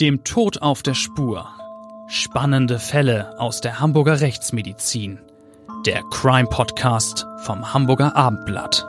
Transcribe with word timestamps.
Dem 0.00 0.22
Tod 0.22 0.62
auf 0.62 0.84
der 0.84 0.94
Spur. 0.94 1.48
Spannende 2.06 2.78
Fälle 2.78 3.36
aus 3.40 3.60
der 3.60 3.80
Hamburger 3.80 4.20
Rechtsmedizin. 4.20 5.18
Der 5.86 6.04
Crime 6.04 6.46
Podcast 6.48 7.26
vom 7.38 7.74
Hamburger 7.74 8.14
Abendblatt. 8.14 8.86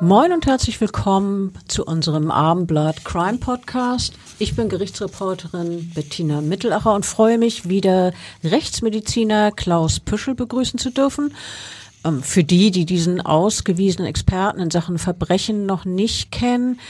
Moin 0.00 0.32
und 0.32 0.46
herzlich 0.46 0.80
willkommen 0.80 1.52
zu 1.68 1.84
unserem 1.84 2.30
Abendblatt 2.30 3.04
Crime 3.04 3.36
Podcast. 3.36 4.14
Ich 4.38 4.56
bin 4.56 4.70
Gerichtsreporterin 4.70 5.90
Bettina 5.94 6.40
Mittelacher 6.40 6.94
und 6.94 7.04
freue 7.04 7.36
mich, 7.36 7.68
wieder 7.68 8.14
Rechtsmediziner 8.42 9.52
Klaus 9.52 10.00
Püschel 10.00 10.34
begrüßen 10.34 10.78
zu 10.78 10.90
dürfen. 10.90 11.34
Ähm, 12.02 12.22
für 12.22 12.44
die, 12.44 12.70
die 12.70 12.86
diesen 12.86 13.20
ausgewiesenen 13.20 14.08
Experten 14.08 14.60
in 14.60 14.70
Sachen 14.70 14.96
Verbrechen 14.96 15.66
noch 15.66 15.84
nicht 15.84 16.32
kennen, 16.32 16.80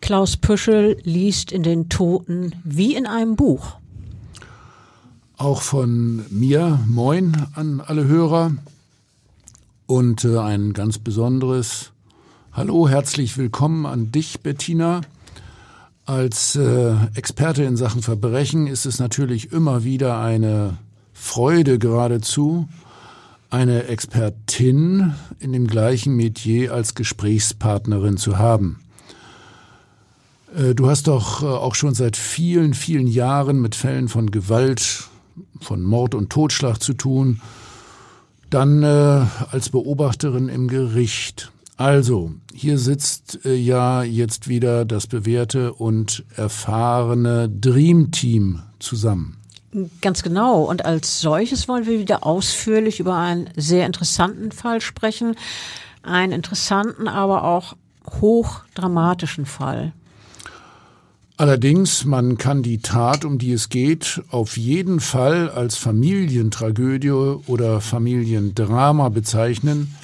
Klaus 0.00 0.36
Püschel 0.36 0.96
liest 1.02 1.52
in 1.52 1.62
den 1.62 1.88
Toten 1.88 2.54
wie 2.64 2.94
in 2.94 3.06
einem 3.06 3.36
Buch. 3.36 3.76
Auch 5.36 5.62
von 5.62 6.24
mir 6.30 6.80
moin 6.86 7.36
an 7.54 7.80
alle 7.80 8.06
Hörer 8.06 8.52
und 9.86 10.24
äh, 10.24 10.38
ein 10.38 10.72
ganz 10.72 10.98
besonderes 10.98 11.92
Hallo, 12.52 12.88
herzlich 12.88 13.38
willkommen 13.38 13.86
an 13.86 14.10
dich, 14.10 14.40
Bettina. 14.40 15.02
Als 16.06 16.56
äh, 16.56 16.94
Experte 17.14 17.62
in 17.62 17.76
Sachen 17.76 18.02
Verbrechen 18.02 18.66
ist 18.66 18.86
es 18.86 18.98
natürlich 18.98 19.52
immer 19.52 19.84
wieder 19.84 20.20
eine 20.20 20.78
Freude 21.12 21.78
geradezu, 21.78 22.68
eine 23.50 23.84
Expertin 23.84 25.14
in 25.38 25.52
dem 25.52 25.66
gleichen 25.66 26.16
Metier 26.16 26.72
als 26.72 26.94
Gesprächspartnerin 26.94 28.16
zu 28.16 28.38
haben. 28.38 28.80
Äh, 30.56 30.74
du 30.74 30.88
hast 30.88 31.08
doch 31.08 31.42
äh, 31.42 31.46
auch 31.46 31.74
schon 31.74 31.94
seit 31.94 32.16
vielen, 32.16 32.74
vielen 32.74 33.06
Jahren 33.06 33.60
mit 33.60 33.74
Fällen 33.74 34.08
von 34.08 34.30
Gewalt, 34.30 35.08
von 35.60 35.82
Mord 35.82 36.14
und 36.14 36.30
Totschlag 36.30 36.82
zu 36.82 36.94
tun. 36.94 37.40
Dann 38.50 38.82
äh, 38.82 39.26
als 39.50 39.70
Beobachterin 39.70 40.48
im 40.48 40.68
Gericht. 40.68 41.52
Also, 41.76 42.32
hier 42.52 42.78
sitzt 42.78 43.44
äh, 43.44 43.54
ja 43.54 44.02
jetzt 44.02 44.48
wieder 44.48 44.84
das 44.84 45.06
bewährte 45.06 45.74
und 45.74 46.24
erfahrene 46.34 47.48
Dream 47.48 48.10
Team 48.10 48.62
zusammen. 48.78 49.36
Ganz 50.00 50.22
genau. 50.22 50.62
Und 50.62 50.84
als 50.84 51.20
solches 51.20 51.68
wollen 51.68 51.86
wir 51.86 52.00
wieder 52.00 52.24
ausführlich 52.26 53.00
über 53.00 53.16
einen 53.16 53.50
sehr 53.54 53.86
interessanten 53.86 54.50
Fall 54.50 54.80
sprechen. 54.80 55.36
Einen 56.02 56.32
interessanten, 56.32 57.06
aber 57.06 57.44
auch 57.44 57.76
hochdramatischen 58.20 59.44
Fall. 59.44 59.92
Allerdings, 61.40 62.04
man 62.04 62.36
kann 62.36 62.64
die 62.64 62.78
Tat, 62.78 63.24
um 63.24 63.38
die 63.38 63.52
es 63.52 63.68
geht, 63.68 64.20
auf 64.28 64.56
jeden 64.56 64.98
Fall 64.98 65.48
als 65.48 65.76
Familientragödie 65.76 67.12
oder 67.12 67.80
Familiendrama 67.80 69.08
bezeichnen. 69.08 69.94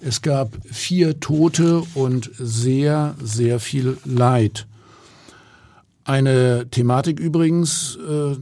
Es 0.00 0.20
gab 0.20 0.56
vier 0.68 1.20
Tote 1.20 1.84
und 1.94 2.32
sehr, 2.36 3.14
sehr 3.22 3.60
viel 3.60 3.98
Leid. 4.04 4.66
Eine 6.02 6.66
Thematik 6.72 7.20
übrigens, 7.20 7.96
äh, 7.96 8.34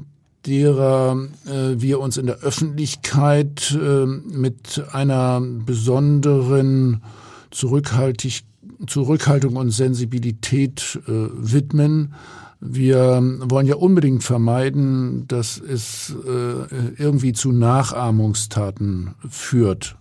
derer 0.47 1.29
äh, 1.45 1.79
wir 1.79 2.01
uns 2.01 2.17
in 2.17 2.25
der 2.25 2.39
Öffentlichkeit 2.39 3.79
äh, 3.79 4.07
mit 4.07 4.83
einer 4.93 5.43
besonderen 5.43 7.03
Zurückhaltig 7.51 8.45
Zurückhaltung 8.87 9.57
und 9.57 9.71
Sensibilität 9.71 11.01
äh, 11.07 11.11
widmen. 11.11 12.15
Wir 12.61 13.23
wollen 13.43 13.67
ja 13.67 13.77
unbedingt 13.77 14.25
vermeiden, 14.25 15.29
dass 15.29 15.59
es 15.59 16.15
äh, 16.27 17.01
irgendwie 17.01 17.33
zu 17.33 17.53
Nachahmungstaten 17.53 19.15
führt. 19.29 19.97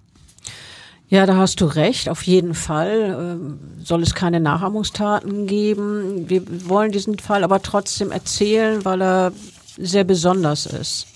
Ja, 1.09 1.25
da 1.25 1.37
hast 1.37 1.61
du 1.61 1.65
recht, 1.65 2.09
auf 2.09 2.23
jeden 2.23 2.53
Fall 2.53 3.39
äh, 3.39 3.83
soll 3.83 4.01
es 4.01 4.13
keine 4.13 4.41
Nachahmungstaten 4.41 5.47
geben. 5.47 6.27
Wir 6.29 6.43
wollen 6.67 6.91
diesen 6.91 7.17
Fall 7.17 7.43
aber 7.45 7.61
trotzdem 7.61 8.11
erzählen, 8.11 8.83
weil 8.83 9.01
er 9.01 9.31
sehr 9.77 10.03
besonders 10.03 10.65
ist. 10.65 11.07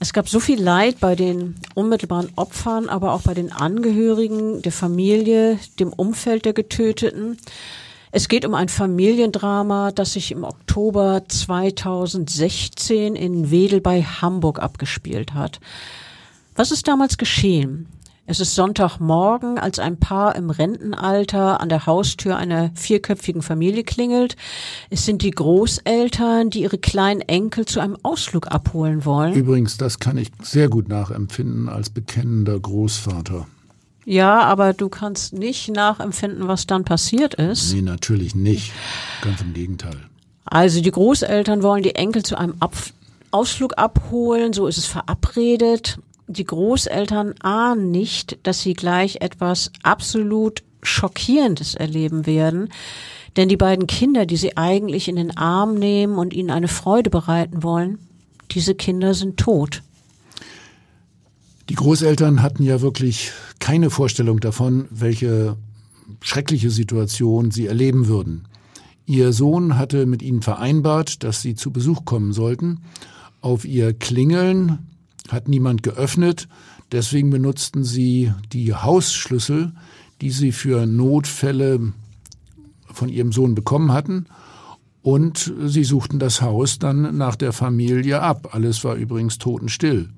Es 0.00 0.12
gab 0.12 0.28
so 0.28 0.38
viel 0.38 0.62
Leid 0.62 1.00
bei 1.00 1.16
den 1.16 1.56
unmittelbaren 1.74 2.30
Opfern, 2.36 2.88
aber 2.88 3.12
auch 3.12 3.22
bei 3.22 3.34
den 3.34 3.50
Angehörigen 3.50 4.62
der 4.62 4.70
Familie, 4.70 5.58
dem 5.80 5.92
Umfeld 5.92 6.44
der 6.44 6.52
Getöteten. 6.52 7.36
Es 8.12 8.28
geht 8.28 8.46
um 8.46 8.54
ein 8.54 8.68
Familiendrama, 8.68 9.90
das 9.90 10.12
sich 10.12 10.30
im 10.30 10.44
Oktober 10.44 11.24
2016 11.26 13.16
in 13.16 13.50
Wedel 13.50 13.80
bei 13.80 14.02
Hamburg 14.02 14.60
abgespielt 14.60 15.34
hat. 15.34 15.58
Was 16.54 16.70
ist 16.70 16.86
damals 16.86 17.18
geschehen? 17.18 17.88
Es 18.30 18.40
ist 18.40 18.54
Sonntagmorgen, 18.54 19.58
als 19.58 19.78
ein 19.78 19.98
Paar 19.98 20.36
im 20.36 20.50
Rentenalter 20.50 21.62
an 21.62 21.70
der 21.70 21.86
Haustür 21.86 22.36
einer 22.36 22.70
vierköpfigen 22.74 23.40
Familie 23.40 23.84
klingelt. 23.84 24.36
Es 24.90 25.06
sind 25.06 25.22
die 25.22 25.30
Großeltern, 25.30 26.50
die 26.50 26.60
ihre 26.60 26.76
kleinen 26.76 27.22
Enkel 27.22 27.64
zu 27.64 27.80
einem 27.80 27.96
Ausflug 28.02 28.48
abholen 28.48 29.06
wollen. 29.06 29.32
Übrigens, 29.32 29.78
das 29.78 29.98
kann 29.98 30.18
ich 30.18 30.28
sehr 30.42 30.68
gut 30.68 30.90
nachempfinden 30.90 31.70
als 31.70 31.88
bekennender 31.88 32.60
Großvater. 32.60 33.46
Ja, 34.04 34.40
aber 34.40 34.74
du 34.74 34.90
kannst 34.90 35.32
nicht 35.32 35.70
nachempfinden, 35.70 36.48
was 36.48 36.66
dann 36.66 36.84
passiert 36.84 37.32
ist. 37.32 37.72
Nee, 37.72 37.80
natürlich 37.80 38.34
nicht. 38.34 38.72
Ganz 39.22 39.40
im 39.40 39.54
Gegenteil. 39.54 39.96
Also 40.44 40.82
die 40.82 40.90
Großeltern 40.90 41.62
wollen 41.62 41.82
die 41.82 41.94
Enkel 41.94 42.22
zu 42.22 42.36
einem 42.36 42.56
Ab 42.60 42.74
Ausflug 43.30 43.76
abholen, 43.76 44.54
so 44.54 44.66
ist 44.66 44.78
es 44.78 44.86
verabredet 44.86 45.98
die 46.28 46.44
Großeltern 46.44 47.34
ahnen 47.40 47.90
nicht, 47.90 48.38
dass 48.42 48.60
sie 48.60 48.74
gleich 48.74 49.20
etwas 49.20 49.72
absolut 49.82 50.62
Schockierendes 50.82 51.74
erleben 51.74 52.26
werden. 52.26 52.68
Denn 53.36 53.48
die 53.48 53.56
beiden 53.56 53.86
Kinder, 53.86 54.26
die 54.26 54.36
sie 54.36 54.56
eigentlich 54.56 55.08
in 55.08 55.16
den 55.16 55.36
Arm 55.36 55.74
nehmen 55.74 56.18
und 56.18 56.32
ihnen 56.32 56.50
eine 56.50 56.68
Freude 56.68 57.10
bereiten 57.10 57.62
wollen, 57.62 57.98
diese 58.50 58.74
Kinder 58.74 59.14
sind 59.14 59.38
tot. 59.38 59.82
Die 61.68 61.74
Großeltern 61.74 62.42
hatten 62.42 62.62
ja 62.62 62.80
wirklich 62.80 63.32
keine 63.58 63.90
Vorstellung 63.90 64.40
davon, 64.40 64.86
welche 64.90 65.56
schreckliche 66.20 66.70
Situation 66.70 67.50
sie 67.50 67.66
erleben 67.66 68.08
würden. 68.08 68.48
Ihr 69.04 69.32
Sohn 69.32 69.78
hatte 69.78 70.06
mit 70.06 70.22
ihnen 70.22 70.42
vereinbart, 70.42 71.22
dass 71.24 71.42
sie 71.42 71.54
zu 71.54 71.70
Besuch 71.70 72.04
kommen 72.04 72.32
sollten. 72.32 72.80
Auf 73.40 73.64
ihr 73.64 73.92
Klingeln 73.92 74.87
hat 75.28 75.48
niemand 75.48 75.82
geöffnet. 75.82 76.48
Deswegen 76.92 77.30
benutzten 77.30 77.84
sie 77.84 78.32
die 78.52 78.74
Hausschlüssel, 78.74 79.72
die 80.20 80.30
sie 80.30 80.52
für 80.52 80.86
Notfälle 80.86 81.92
von 82.92 83.08
ihrem 83.08 83.32
Sohn 83.32 83.54
bekommen 83.54 83.92
hatten. 83.92 84.26
Und 85.02 85.52
sie 85.64 85.84
suchten 85.84 86.18
das 86.18 86.42
Haus 86.42 86.78
dann 86.78 87.16
nach 87.16 87.36
der 87.36 87.52
Familie 87.52 88.20
ab. 88.20 88.48
Alles 88.52 88.84
war 88.84 88.96
übrigens 88.96 89.38
totenstill. 89.38 90.10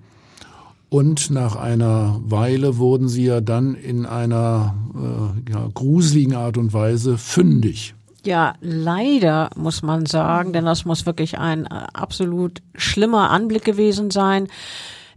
Und 0.89 1.31
nach 1.31 1.55
einer 1.55 2.21
Weile 2.25 2.79
wurden 2.79 3.09
sie 3.09 3.25
ja 3.25 3.41
dann 3.41 3.77
in 3.77 4.07
einer 4.07 4.75
äh, 4.95 5.53
ja, 5.53 5.69
gruseligen 5.73 6.35
Art 6.35 6.59
und 6.59 6.73
Weise 6.73 7.17
fündig. 7.17 7.95
Ja, 8.25 8.55
leider 8.61 9.51
muss 9.55 9.83
man 9.83 10.07
sagen, 10.07 10.53
denn 10.53 10.65
das 10.65 10.85
muss 10.85 11.07
wirklich 11.07 11.39
ein 11.39 11.67
äh, 11.67 11.87
absolut 11.93 12.61
schlimmer 12.75 13.31
Anblick 13.31 13.65
gewesen 13.65 14.11
sein. 14.11 14.49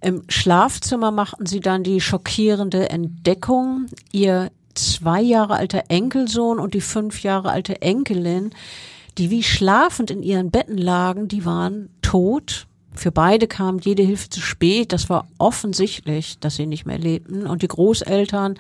Im 0.03 0.23
Schlafzimmer 0.27 1.11
machten 1.11 1.45
sie 1.45 1.61
dann 1.61 1.83
die 1.83 2.01
schockierende 2.01 2.89
Entdeckung, 2.89 3.85
ihr 4.11 4.51
zwei 4.73 5.21
Jahre 5.21 5.55
alter 5.55 5.85
Enkelsohn 5.87 6.59
und 6.59 6.73
die 6.73 6.81
fünf 6.81 7.23
Jahre 7.23 7.51
alte 7.51 7.81
Enkelin, 7.81 8.50
die 9.17 9.29
wie 9.29 9.44
schlafend 9.44 10.11
in 10.11 10.21
ihren 10.21 10.51
Betten 10.51 10.77
lagen, 10.77 11.29
die 11.29 11.45
waren 11.45 11.88
tot. 12.01 12.67
Für 12.94 13.13
beide 13.13 13.47
kam 13.47 13.79
jede 13.79 14.03
Hilfe 14.03 14.29
zu 14.29 14.41
spät. 14.41 14.91
Das 14.91 15.09
war 15.09 15.25
offensichtlich, 15.38 16.38
dass 16.39 16.57
sie 16.57 16.65
nicht 16.65 16.85
mehr 16.85 16.99
lebten. 16.99 17.47
Und 17.47 17.61
die 17.61 17.69
Großeltern 17.69 18.59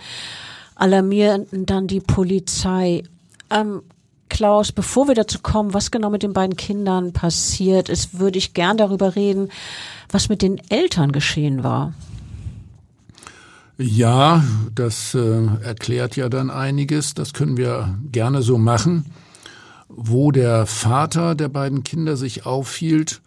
alarmierten 0.75 1.65
dann 1.65 1.87
die 1.87 1.99
Polizei. 1.99 3.03
Ähm, 3.49 3.81
Klaus, 4.33 4.71
bevor 4.71 5.07
wir 5.07 5.13
dazu 5.13 5.37
kommen, 5.43 5.75
was 5.75 5.91
genau 5.91 6.09
mit 6.09 6.23
den 6.23 6.33
beiden 6.33 6.57
Kindern 6.57 7.13
passiert 7.13 7.87
ist, 7.87 8.17
würde 8.17 8.39
ich 8.39 8.55
gern 8.55 8.77
darüber 8.77 9.15
reden, 9.15 9.49
was 10.09 10.27
mit 10.27 10.41
den 10.41 10.59
Eltern 10.69 11.11
geschehen 11.11 11.63
war. 11.63 11.93
Ja, 13.77 14.43
das 14.73 15.13
äh, 15.13 15.45
erklärt 15.61 16.15
ja 16.15 16.29
dann 16.29 16.49
einiges. 16.49 17.13
Das 17.13 17.33
können 17.33 17.57
wir 17.57 17.95
gerne 18.11 18.41
so 18.41 18.57
machen. 18.57 19.05
Wo 19.87 20.31
der 20.31 20.65
Vater 20.65 21.35
der 21.35 21.49
beiden 21.49 21.83
Kinder 21.83 22.17
sich 22.17 22.47
aufhielt, 22.47 23.21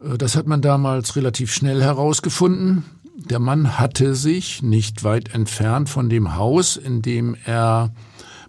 äh, 0.00 0.16
das 0.16 0.36
hat 0.36 0.46
man 0.46 0.62
damals 0.62 1.16
relativ 1.16 1.52
schnell 1.52 1.82
herausgefunden. 1.82 2.84
Der 3.16 3.40
Mann 3.40 3.80
hatte 3.80 4.14
sich 4.14 4.62
nicht 4.62 5.02
weit 5.02 5.34
entfernt 5.34 5.88
von 5.88 6.08
dem 6.08 6.36
Haus, 6.36 6.76
in 6.76 7.02
dem 7.02 7.36
er 7.44 7.90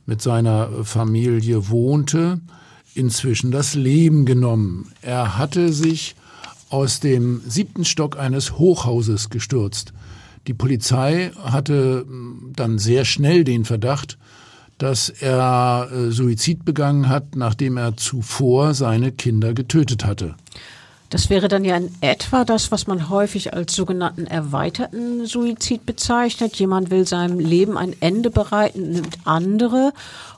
mit 0.06 0.22
seiner 0.22 0.70
Familie 0.84 1.70
wohnte, 1.70 2.40
inzwischen 2.94 3.52
das 3.52 3.76
Leben 3.76 4.26
genommen. 4.26 4.92
Er 5.02 5.38
hatte 5.38 5.74
sich 5.74 6.16
aus 6.70 7.00
dem 7.00 7.42
siebten 7.48 7.86
Stock 7.86 8.18
eines 8.18 8.58
Hochhauses 8.58 9.30
gestürzt. 9.30 9.94
Die 10.48 10.54
Polizei 10.54 11.32
hatte 11.44 12.06
hm, 12.08 12.54
dann 12.56 12.80
sehr 12.80 13.06
schnell 13.06 13.44
den 13.44 13.66
Verdacht, 13.66 14.18
dass 14.78 15.10
er 15.10 15.90
äh, 15.92 16.12
Suizid 16.12 16.66
begangen 16.66 17.08
hat, 17.08 17.36
nachdem 17.36 17.78
er 17.78 17.96
zuvor 17.98 18.74
seine 18.74 19.12
Kinder 19.12 19.54
getötet 19.54 20.06
hatte. 20.06 20.36
Das 21.10 21.30
wäre 21.30 21.48
dann 21.48 21.64
ja 21.64 21.78
in 21.78 21.92
etwa 22.02 22.46
das, 22.46 22.72
was 22.72 22.88
man 22.88 23.10
häufig 23.10 23.54
als 23.54 23.76
sogenannten 23.76 24.26
erweiterten 24.26 25.26
Suizid 25.26 25.86
bezeichnet. 25.86 26.56
Jemand 26.56 26.90
will 26.90 27.08
seinem 27.08 27.40
Leben 27.40 27.78
ein 27.78 27.96
Ende 28.00 28.32
bereiten, 28.32 28.92
nimmt 28.92 29.20
andere, 29.24 29.94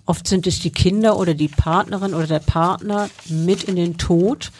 oft 0.05 0.27
sind 0.27 0.45
es 0.45 0.59
die 0.59 0.71
Kinder 0.71 1.17
oder 1.17 1.33
die 1.33 1.47
Partnerin 1.47 2.13
oder 2.13 2.27
der 2.27 2.39
Partner, 2.39 3.09
mit 3.29 3.63
in 3.63 3.75
den 3.75 3.97
Tod. 3.97 4.51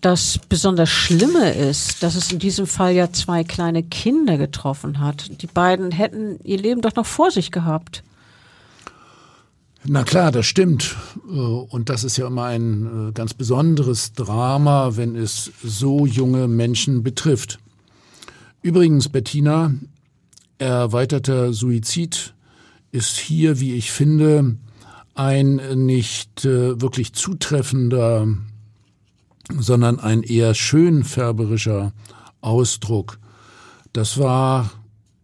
Das 0.00 0.38
besonders 0.48 0.90
Schlimme 0.90 1.50
ist, 1.52 2.02
dass 2.02 2.14
es 2.14 2.30
in 2.30 2.38
diesem 2.38 2.66
Fall 2.66 2.92
ja 2.92 3.12
zwei 3.12 3.42
kleine 3.42 3.82
Kinder 3.82 4.38
getroffen 4.38 5.00
hat. 5.00 5.42
Die 5.42 5.48
beiden 5.48 5.90
hätten 5.90 6.38
ihr 6.44 6.58
Leben 6.58 6.82
doch 6.82 6.94
noch 6.94 7.06
vor 7.06 7.32
sich 7.32 7.50
gehabt. 7.50 8.04
Na 9.88 10.02
klar, 10.02 10.32
das 10.32 10.46
stimmt. 10.46 10.96
Äh, 11.28 11.32
und 11.32 11.88
das 11.88 12.04
ist 12.04 12.16
ja 12.16 12.26
immer 12.26 12.44
ein 12.44 13.08
äh, 13.08 13.12
ganz 13.12 13.34
besonderes 13.34 14.12
Drama, 14.12 14.96
wenn 14.96 15.14
es 15.14 15.52
so 15.62 16.06
junge 16.06 16.48
Menschen 16.48 17.02
betrifft. 17.02 17.58
Übrigens, 18.62 19.08
Bettina, 19.08 19.74
erweiterter 20.58 21.52
Suizid 21.52 22.34
ist 22.90 23.16
hier, 23.16 23.60
wie 23.60 23.74
ich 23.74 23.92
finde, 23.92 24.56
ein 25.14 25.60
nicht 25.86 26.44
äh, 26.44 26.80
wirklich 26.80 27.12
zutreffender, 27.12 28.26
sondern 29.56 30.00
ein 30.00 30.22
eher 30.22 30.54
schönfärberischer 30.54 31.92
Ausdruck. 32.40 33.18
Das 33.92 34.18
war 34.18 34.70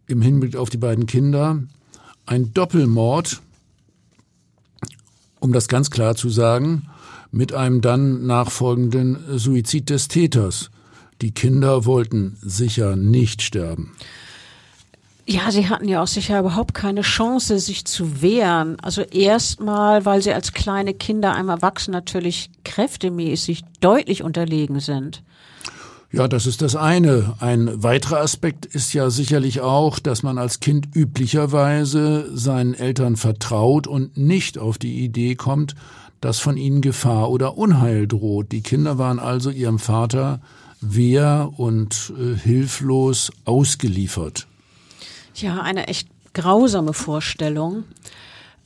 im 0.07 0.21
Hinblick 0.21 0.55
auf 0.55 0.69
die 0.69 0.77
beiden 0.77 1.05
Kinder 1.05 1.61
ein 2.25 2.53
Doppelmord, 2.53 3.41
um 5.43 5.51
das 5.51 5.67
ganz 5.67 5.91
klar 5.91 6.15
zu 6.15 6.29
sagen, 6.29 6.87
mit 7.31 7.53
einem 7.53 7.81
dann 7.81 8.25
nachfolgenden 8.25 9.37
Suizid 9.37 9.89
des 9.89 10.07
Täters. 10.07 10.71
Die 11.21 11.31
Kinder 11.31 11.85
wollten 11.85 12.37
sicher 12.41 12.95
nicht 12.95 13.41
sterben. 13.41 13.91
Ja, 15.25 15.51
sie 15.51 15.67
hatten 15.67 15.87
ja 15.87 16.01
auch 16.01 16.07
sicher 16.07 16.39
überhaupt 16.39 16.73
keine 16.73 17.01
Chance, 17.01 17.59
sich 17.59 17.83
zu 17.85 18.21
wehren. 18.21 18.77
Also 18.81 19.01
erstmal, 19.01 20.05
weil 20.05 20.21
sie 20.21 20.33
als 20.33 20.53
kleine 20.53 20.93
Kinder 20.93 21.33
einem 21.33 21.49
Erwachsenen 21.49 21.93
natürlich 21.93 22.49
kräftemäßig 22.63 23.63
deutlich 23.81 24.23
unterlegen 24.23 24.79
sind. 24.79 25.23
Ja, 26.13 26.27
das 26.27 26.45
ist 26.45 26.61
das 26.61 26.75
eine. 26.75 27.33
Ein 27.39 27.81
weiterer 27.81 28.19
Aspekt 28.19 28.67
ist 28.67 28.93
ja 28.93 29.09
sicherlich 29.09 29.61
auch, 29.61 29.97
dass 29.97 30.21
man 30.21 30.37
als 30.37 30.59
Kind 30.59 30.95
üblicherweise 30.95 32.29
seinen 32.37 32.75
Eltern 32.75 33.15
vertraut 33.15 33.87
und 33.87 34.15
nicht 34.15 34.59
auf 34.59 34.77
die 34.77 35.03
Idee 35.03 35.33
kommt, 35.33 35.73
dass 36.21 36.37
von 36.37 36.55
ihnen 36.55 36.81
Gefahr 36.81 37.31
oder 37.31 37.57
Unheil 37.57 38.07
droht. 38.07 38.51
Die 38.51 38.61
Kinder 38.61 38.99
waren 38.99 39.17
also 39.17 39.49
ihrem 39.49 39.79
Vater 39.79 40.39
wehr 40.81 41.51
und 41.57 42.13
äh, 42.15 42.37
hilflos 42.37 43.31
ausgeliefert. 43.45 44.45
Ja, 45.33 45.63
eine 45.63 45.87
echt 45.87 46.09
grausame 46.35 46.93
Vorstellung. 46.93 47.85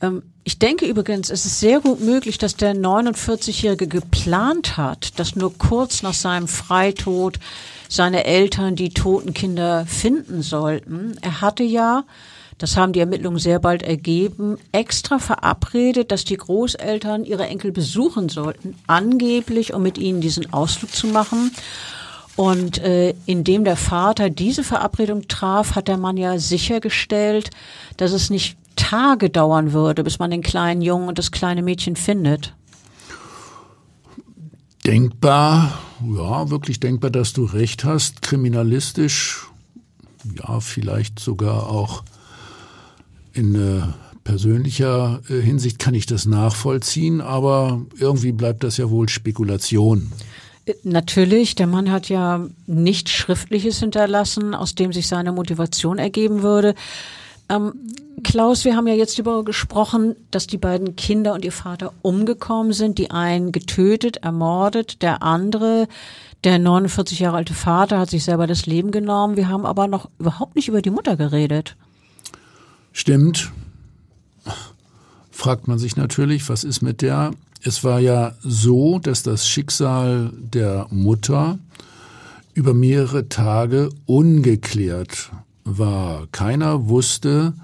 Ähm, 0.02 0.22
ich 0.48 0.58
denke 0.58 0.86
übrigens, 0.86 1.28
es 1.28 1.44
ist 1.44 1.60
sehr 1.60 1.80
gut 1.80 2.00
möglich, 2.00 2.38
dass 2.38 2.56
der 2.56 2.74
49-Jährige 2.74 3.86
geplant 3.86 4.78
hat, 4.78 5.18
dass 5.18 5.36
nur 5.36 5.52
kurz 5.58 6.02
nach 6.02 6.14
seinem 6.14 6.48
Freitod 6.48 7.38
seine 7.86 8.24
Eltern 8.24 8.74
die 8.74 8.88
toten 8.88 9.34
Kinder 9.34 9.84
finden 9.84 10.40
sollten. 10.40 11.18
Er 11.20 11.42
hatte 11.42 11.64
ja, 11.64 12.04
das 12.56 12.78
haben 12.78 12.94
die 12.94 13.00
Ermittlungen 13.00 13.38
sehr 13.38 13.58
bald 13.58 13.82
ergeben, 13.82 14.56
extra 14.72 15.18
verabredet, 15.18 16.10
dass 16.12 16.24
die 16.24 16.38
Großeltern 16.38 17.26
ihre 17.26 17.46
Enkel 17.46 17.70
besuchen 17.70 18.30
sollten, 18.30 18.74
angeblich, 18.86 19.74
um 19.74 19.82
mit 19.82 19.98
ihnen 19.98 20.22
diesen 20.22 20.50
Ausflug 20.54 20.94
zu 20.94 21.08
machen. 21.08 21.52
Und 22.36 22.78
äh, 22.78 23.12
indem 23.26 23.64
der 23.64 23.76
Vater 23.76 24.30
diese 24.30 24.64
Verabredung 24.64 25.28
traf, 25.28 25.74
hat 25.74 25.88
der 25.88 25.98
Mann 25.98 26.16
ja 26.16 26.38
sichergestellt, 26.38 27.50
dass 27.98 28.12
es 28.12 28.30
nicht 28.30 28.56
Tage 28.78 29.28
dauern 29.28 29.72
würde, 29.72 30.04
bis 30.04 30.18
man 30.18 30.30
den 30.30 30.42
kleinen 30.42 30.80
Jungen 30.80 31.08
und 31.08 31.18
das 31.18 31.32
kleine 31.32 31.62
Mädchen 31.62 31.96
findet. 31.96 32.54
Denkbar, 34.86 35.78
ja, 36.02 36.48
wirklich 36.48 36.80
denkbar, 36.80 37.10
dass 37.10 37.32
du 37.34 37.44
recht 37.44 37.84
hast. 37.84 38.22
Kriminalistisch, 38.22 39.46
ja, 40.38 40.60
vielleicht 40.60 41.18
sogar 41.18 41.68
auch 41.68 42.04
in 43.32 43.54
äh, 43.54 43.82
persönlicher 44.24 45.20
äh, 45.28 45.40
Hinsicht 45.40 45.78
kann 45.78 45.94
ich 45.94 46.06
das 46.06 46.24
nachvollziehen, 46.24 47.20
aber 47.20 47.82
irgendwie 47.98 48.32
bleibt 48.32 48.62
das 48.62 48.76
ja 48.76 48.88
wohl 48.90 49.08
Spekulation. 49.08 50.12
Äh, 50.66 50.74
natürlich, 50.84 51.54
der 51.54 51.66
Mann 51.66 51.90
hat 51.90 52.08
ja 52.08 52.46
nichts 52.66 53.10
Schriftliches 53.10 53.80
hinterlassen, 53.80 54.54
aus 54.54 54.74
dem 54.74 54.92
sich 54.92 55.08
seine 55.08 55.32
Motivation 55.32 55.98
ergeben 55.98 56.42
würde. 56.42 56.74
Ähm, 57.48 57.72
Klaus, 58.24 58.64
wir 58.64 58.76
haben 58.76 58.86
ja 58.86 58.94
jetzt 58.94 59.18
darüber 59.18 59.44
gesprochen, 59.44 60.16
dass 60.30 60.46
die 60.46 60.58
beiden 60.58 60.96
Kinder 60.96 61.34
und 61.34 61.44
ihr 61.44 61.52
Vater 61.52 61.92
umgekommen 62.02 62.72
sind. 62.72 62.98
Die 62.98 63.10
einen 63.10 63.52
getötet, 63.52 64.18
ermordet, 64.18 65.02
der 65.02 65.22
andere, 65.22 65.88
der 66.44 66.58
49 66.58 67.20
Jahre 67.20 67.36
alte 67.38 67.54
Vater, 67.54 67.98
hat 67.98 68.10
sich 68.10 68.24
selber 68.24 68.46
das 68.46 68.66
Leben 68.66 68.90
genommen. 68.90 69.36
Wir 69.36 69.48
haben 69.48 69.64
aber 69.64 69.86
noch 69.86 70.10
überhaupt 70.18 70.56
nicht 70.56 70.68
über 70.68 70.82
die 70.82 70.90
Mutter 70.90 71.16
geredet. 71.16 71.76
Stimmt. 72.92 73.52
Fragt 75.30 75.68
man 75.68 75.78
sich 75.78 75.96
natürlich, 75.96 76.48
was 76.48 76.64
ist 76.64 76.82
mit 76.82 77.00
der? 77.00 77.32
Es 77.62 77.84
war 77.84 78.00
ja 78.00 78.34
so, 78.40 78.98
dass 78.98 79.22
das 79.22 79.48
Schicksal 79.48 80.32
der 80.36 80.86
Mutter 80.90 81.58
über 82.54 82.74
mehrere 82.74 83.28
Tage 83.28 83.90
ungeklärt 84.06 85.30
war. 85.76 86.26
Keiner 86.32 86.88
wusste, 86.88 87.54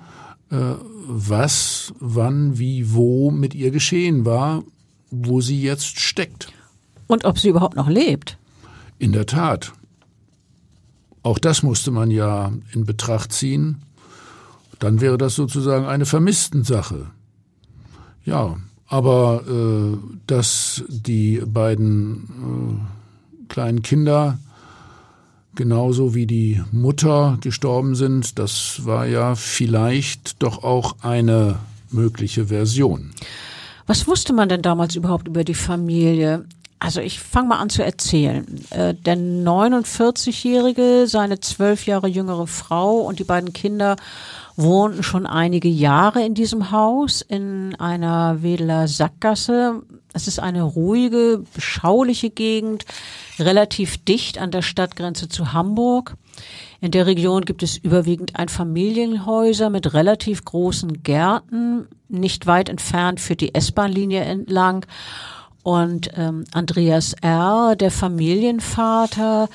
äh, 0.51 0.75
was, 1.07 1.93
wann, 2.01 2.59
wie, 2.59 2.93
wo 2.93 3.31
mit 3.31 3.55
ihr 3.55 3.71
geschehen 3.71 4.25
war, 4.25 4.63
wo 5.11 5.41
sie 5.41 5.61
jetzt 5.61 5.99
steckt. 5.99 6.53
Und 7.07 7.25
ob 7.25 7.39
sie 7.39 7.49
überhaupt 7.49 7.77
noch 7.77 7.89
lebt. 7.89 8.39
In 8.99 9.13
der 9.13 9.27
Tat. 9.27 9.73
Auch 11.23 11.39
das 11.39 11.63
musste 11.63 11.91
man 11.91 12.11
ja 12.11 12.53
in 12.73 12.85
Betracht 12.85 13.33
ziehen. 13.33 13.83
Dann 14.79 15.01
wäre 15.01 15.19
das 15.19 15.35
sozusagen 15.35 15.87
eine 15.87 16.07
Vermisstensache. 16.07 17.07
Ja, 18.25 18.57
aber 18.87 19.43
äh, 19.49 19.97
dass 20.27 20.85
die 20.89 21.43
beiden 21.47 22.83
äh, 23.47 23.47
kleinen 23.49 23.83
Kinder 23.83 24.39
genauso 25.55 26.15
wie 26.15 26.27
die 26.27 26.63
Mutter 26.73 27.39
gestorben 27.41 27.95
sind. 27.95 28.39
Das 28.39 28.85
war 28.85 29.07
ja 29.07 29.35
vielleicht 29.35 30.43
doch 30.43 30.63
auch 30.63 30.97
eine 31.03 31.59
mögliche 31.91 32.47
Version. 32.47 33.13
Was 33.87 34.07
wusste 34.07 34.33
man 34.33 34.49
denn 34.49 34.63
damals 34.63 34.97
überhaupt 34.97 35.29
über 35.29 35.45
die 35.45 35.55
Familie? 35.55 36.45
Also 36.79 37.01
ich 37.01 37.19
fange 37.19 37.49
mal 37.49 37.59
an 37.59 37.71
zu 37.71 37.83
erzählen. 37.83 38.45
Äh, 38.71 38.95
der 38.95 39.17
49-Jährige, 39.17 41.07
seine 41.07 41.41
zwölf 41.41 41.87
Jahre 41.87 42.09
jüngere 42.09 42.47
Frau 42.47 42.99
und 42.99 43.19
die 43.19 43.25
beiden 43.25 43.53
Kinder 43.53 43.97
wohnten 44.57 45.03
schon 45.03 45.27
einige 45.27 45.69
Jahre 45.69 46.25
in 46.25 46.35
diesem 46.35 46.71
Haus 46.71 47.23
in 47.23 47.75
einer 47.77 48.43
Wedeler 48.43 48.87
Sackgasse. 48.87 49.83
Es 50.15 50.29
ist 50.29 50.39
eine 50.39 50.63
ruhige, 50.63 51.43
beschauliche 51.55 52.31
Gegend, 52.31 52.85
relativ 53.39 54.03
dicht 54.05 54.39
an 54.39 54.53
der 54.53 54.63
Stadtgrenze 54.63 55.29
zu 55.29 55.53
Hamburg. 55.53 56.17
In 56.81 56.93
der 56.93 57.07
Region 57.07 57.45
gibt 57.45 57.65
es 57.65 57.77
überwiegend 57.77 58.37
Einfamilienhäuser 58.37 59.71
mit 59.71 59.93
relativ 59.93 60.45
großen 60.45 61.03
Gärten, 61.03 61.89
nicht 62.09 62.47
weit 62.47 62.69
entfernt 62.69 63.21
führt 63.21 63.41
die 63.41 63.55
S-Bahn-Linie 63.55 64.21
entlang. 64.21 64.87
Und 65.65 66.11
ähm, 66.17 66.45
Andreas 66.53 67.15
R., 67.15 67.75
der 67.75 67.91
Familienvater, 67.91 69.49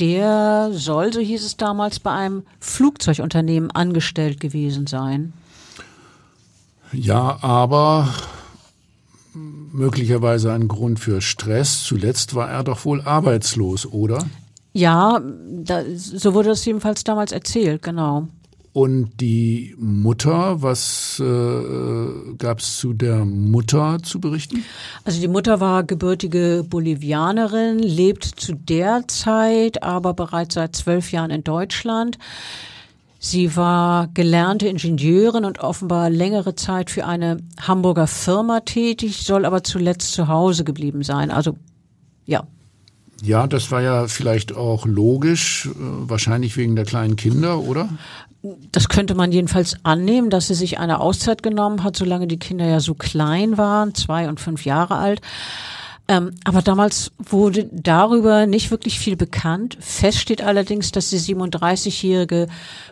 der 0.00 0.70
soll, 0.72 1.12
so 1.12 1.20
hieß 1.20 1.44
es 1.44 1.56
damals, 1.56 2.00
bei 2.00 2.10
einem 2.10 2.44
Flugzeugunternehmen 2.58 3.70
angestellt 3.70 4.40
gewesen 4.40 4.86
sein. 4.86 5.34
Ja, 6.92 7.38
aber 7.42 8.08
möglicherweise 9.72 10.52
ein 10.52 10.68
Grund 10.68 11.00
für 11.00 11.20
Stress. 11.20 11.82
Zuletzt 11.84 12.34
war 12.34 12.50
er 12.50 12.64
doch 12.64 12.84
wohl 12.84 13.00
arbeitslos, 13.00 13.86
oder? 13.86 14.26
Ja, 14.72 15.20
da, 15.64 15.82
so 15.94 16.34
wurde 16.34 16.50
das 16.50 16.64
jedenfalls 16.64 17.04
damals 17.04 17.32
erzählt, 17.32 17.82
genau. 17.82 18.28
Und 18.72 19.20
die 19.20 19.74
Mutter, 19.78 20.62
was 20.62 21.18
äh, 21.18 22.34
gab 22.38 22.60
es 22.60 22.76
zu 22.76 22.92
der 22.92 23.24
Mutter 23.24 23.98
zu 24.00 24.20
berichten? 24.20 24.64
Also 25.04 25.20
die 25.20 25.26
Mutter 25.26 25.58
war 25.58 25.82
gebürtige 25.82 26.64
Bolivianerin, 26.68 27.80
lebt 27.80 28.24
zu 28.24 28.54
der 28.54 29.08
Zeit 29.08 29.82
aber 29.82 30.14
bereits 30.14 30.54
seit 30.54 30.76
zwölf 30.76 31.10
Jahren 31.10 31.32
in 31.32 31.42
Deutschland. 31.42 32.16
Sie 33.22 33.54
war 33.54 34.08
gelernte 34.14 34.66
Ingenieurin 34.66 35.44
und 35.44 35.58
offenbar 35.60 36.08
längere 36.08 36.54
Zeit 36.54 36.90
für 36.90 37.04
eine 37.04 37.36
Hamburger 37.60 38.06
Firma 38.06 38.60
tätig, 38.60 39.24
soll 39.24 39.44
aber 39.44 39.62
zuletzt 39.62 40.14
zu 40.14 40.26
Hause 40.26 40.64
geblieben 40.64 41.02
sein. 41.02 41.30
Also 41.30 41.58
ja, 42.24 42.46
ja, 43.22 43.46
das 43.46 43.70
war 43.70 43.82
ja 43.82 44.08
vielleicht 44.08 44.56
auch 44.56 44.86
logisch, 44.86 45.66
äh, 45.66 45.70
wahrscheinlich 45.76 46.56
wegen 46.56 46.76
der 46.76 46.86
kleinen 46.86 47.16
Kinder, 47.16 47.60
oder? 47.60 47.90
Das 48.72 48.88
könnte 48.88 49.14
man 49.14 49.32
jedenfalls 49.32 49.76
annehmen, 49.82 50.30
dass 50.30 50.46
sie 50.46 50.54
sich 50.54 50.78
eine 50.78 51.00
Auszeit 51.00 51.42
genommen 51.42 51.84
hat, 51.84 51.96
solange 51.96 52.26
die 52.26 52.38
Kinder 52.38 52.64
ja 52.64 52.80
so 52.80 52.94
klein 52.94 53.58
waren, 53.58 53.94
zwei 53.94 54.28
und 54.28 54.40
fünf 54.40 54.64
Jahre 54.64 54.96
alt. 54.96 55.20
Ähm, 56.10 56.32
aber 56.42 56.60
damals 56.60 57.12
wurde 57.18 57.70
darüber 57.70 58.46
nicht 58.46 58.72
wirklich 58.72 58.98
viel 58.98 59.14
bekannt. 59.14 59.78
Fest 59.78 60.18
steht 60.18 60.42
allerdings, 60.42 60.90
dass 60.90 61.08
die 61.10 61.20
37-Jährige 61.20 62.48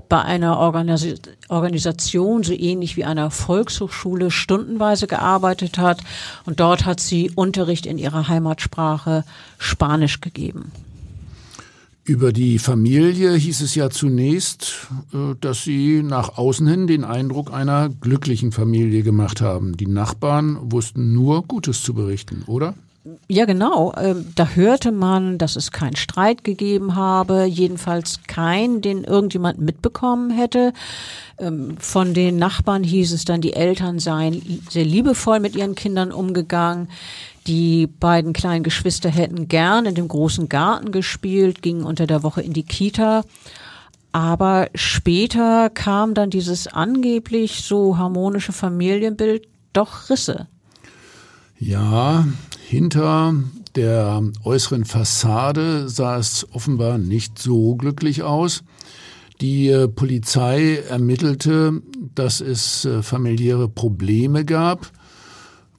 bei 0.09 0.23
einer 0.23 0.57
Organis 0.59 1.05
Organisation, 1.49 2.45
so 2.45 2.53
ähnlich 2.53 2.97
wie 2.97 3.05
einer 3.05 3.33
Volkshochschule, 3.33 4.31
stundenweise 4.31 5.09
gearbeitet 5.09 5.79
hat. 5.79 6.01
Und 6.45 6.61
dort 6.61 6.87
hat 6.87 7.01
sie 7.01 7.33
Unterricht 7.35 7.87
in 7.87 7.99
ihrer 7.99 8.29
Heimatsprache 8.29 9.25
Spanisch 9.59 10.21
gegeben. 10.21 10.71
Über 12.05 12.33
die 12.33 12.61
Familie 12.61 13.35
hieß 13.35 13.63
es 13.63 13.75
ja 13.75 13.91
zunächst, 13.91 14.87
äh, 15.13 15.35
dass 15.41 15.65
sie 15.65 16.05
nach 16.05 16.39
außen 16.39 16.69
hin 16.69 16.87
den 16.87 17.03
Eindruck 17.03 17.53
einer 17.53 17.89
glücklichen 17.89 18.53
Familie 18.53 19.03
gemacht 19.03 19.41
haben. 19.41 19.77
Die 19.77 19.89
Nachbarn 19.89 20.71
wussten 20.71 21.13
nur 21.13 21.43
Gutes 21.43 21.83
zu 21.83 21.95
berichten, 21.95 22.45
oder? 22.47 22.75
Ja, 23.29 23.45
genau. 23.45 23.95
Ähm, 23.97 24.33
da 24.35 24.49
hörte 24.49 24.93
man, 24.93 25.39
dass 25.39 25.57
es 25.57 25.71
keinen 25.71 25.97
Streit 25.97 26.45
gegeben 26.45 26.95
habe, 26.95 27.45
jedenfalls 27.45 28.21
keinen, 28.27 28.83
den 28.83 29.05
irgendjemand 29.05 29.61
mitbekommen 29.61 30.31
hätte. 30.31 30.73
Ähm, 31.39 31.77
von 31.79 32.13
den 32.13 32.37
Nachbarn 32.37 32.85
hieß 32.85 33.13
es 33.13 33.25
dann, 33.25 33.41
die 33.41 33.55
Eltern 33.55 33.99
seien 33.99 34.63
sehr 34.69 34.85
liebevoll 34.85 35.41
mit 35.41 35.57
ihren 35.57 35.75
Kindern 35.75 36.13
umgegangen. 36.13 36.89
Die 37.47 37.87
beiden 37.87 38.35
kleinen 38.35 38.65
Geschwister 38.65 39.09
hätten 39.09 39.49
gern 39.49 39.87
in 39.87 39.95
dem 39.95 40.09
großen 40.09 40.49
Garten 40.49 40.93
gespielt, 40.93 41.63
gingen 41.63 41.85
unter 41.85 42.07
der 42.07 42.23
Woche 42.23 42.43
in 42.43 42.53
die 42.53 42.65
Kita. 42.65 43.25
Aber 44.13 44.69
später 44.75 45.71
kam 45.71 46.15
dann 46.15 46.31
dieses 46.31 46.67
angeblich 46.67 47.63
so 47.63 47.97
harmonische 47.97 48.53
Familienbild 48.53 49.47
doch 49.73 50.11
Risse. 50.11 50.47
Ja, 51.59 52.27
hinter 52.69 53.35
der 53.77 54.23
äußeren 54.45 54.85
Fassade 54.85 55.89
sah 55.89 56.19
es 56.19 56.47
offenbar 56.53 56.99
nicht 56.99 57.39
so 57.39 57.77
glücklich 57.77 58.23
aus. 58.23 58.63
Die 59.41 59.69
äh, 59.69 59.89
Polizei 59.89 60.77
ermittelte, 60.87 61.81
dass 62.15 62.43
es 62.43 62.85
äh, 62.85 63.03
familiäre 63.03 63.71
Probleme 63.71 64.45
gab. 64.45 64.91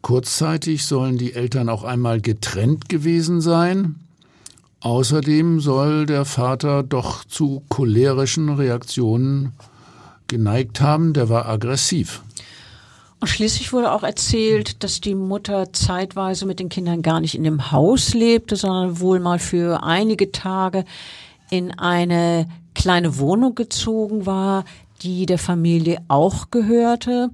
Kurzzeitig 0.02 0.86
sollen 0.86 1.20
die 1.20 1.34
Eltern 1.34 1.70
auch 1.70 1.84
einmal 1.84 2.22
getrennt 2.22 2.90
gewesen 2.90 3.40
sein. 3.40 3.96
Außerdem 4.80 5.60
soll 5.60 6.08
der 6.08 6.26
Vater 6.26 6.82
doch 6.82 7.24
zu 7.24 7.62
cholerischen 7.70 8.50
Reaktionen 8.50 9.52
geneigt 10.28 10.82
haben, 10.82 11.14
der 11.14 11.30
war 11.30 11.48
aggressiv. 11.48 12.24
Schließlich 13.22 13.74
wurde 13.74 13.92
auch 13.92 14.04
erzählt, 14.04 14.82
dass 14.84 15.02
die 15.02 15.16
Mutter 15.16 15.74
zeitweise 15.74 16.46
mit 16.46 16.60
den 16.60 16.70
Kindern 16.70 17.02
gar 17.02 17.20
nicht 17.20 17.36
in 17.36 17.44
dem 17.44 17.72
Haus 17.72 18.14
lebte, 18.14 18.56
sondern 18.56 19.02
wohl 19.02 19.20
mal 19.20 19.40
für 19.40 19.84
einige 19.84 20.32
Tage 20.32 20.86
in 21.50 21.78
eine 21.78 22.48
kleine 22.76 23.18
Wohnung 23.18 23.56
gezogen 23.56 24.26
war, 24.26 24.64
die 25.02 25.26
der 25.26 25.38
Familie 25.38 26.02
auch 26.08 26.50
gehörte. 26.50 27.32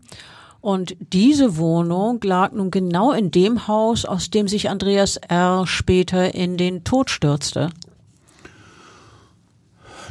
Und 0.59 0.95
diese 1.13 1.57
Wohnung 1.57 2.19
lag 2.23 2.51
nun 2.53 2.71
genau 2.71 3.11
in 3.11 3.29
dem 3.29 3.67
Haus, 3.67 4.05
aus 4.05 4.31
dem 4.31 4.47
sich 4.47 4.69
Andreas 4.71 5.17
R. 5.17 5.67
später 5.67 6.33
in 6.33 6.57
den 6.57 6.83
Tod 6.83 7.11
stürzte. 7.11 7.69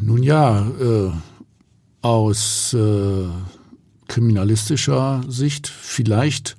Nun 0.01 0.23
ja, 0.23 0.61
äh, 0.61 1.11
aus 2.01 2.75
äh 2.75 3.27
kriminalistischer 4.09 5.23
Sicht. 5.29 5.69
Vielleicht 5.69 6.57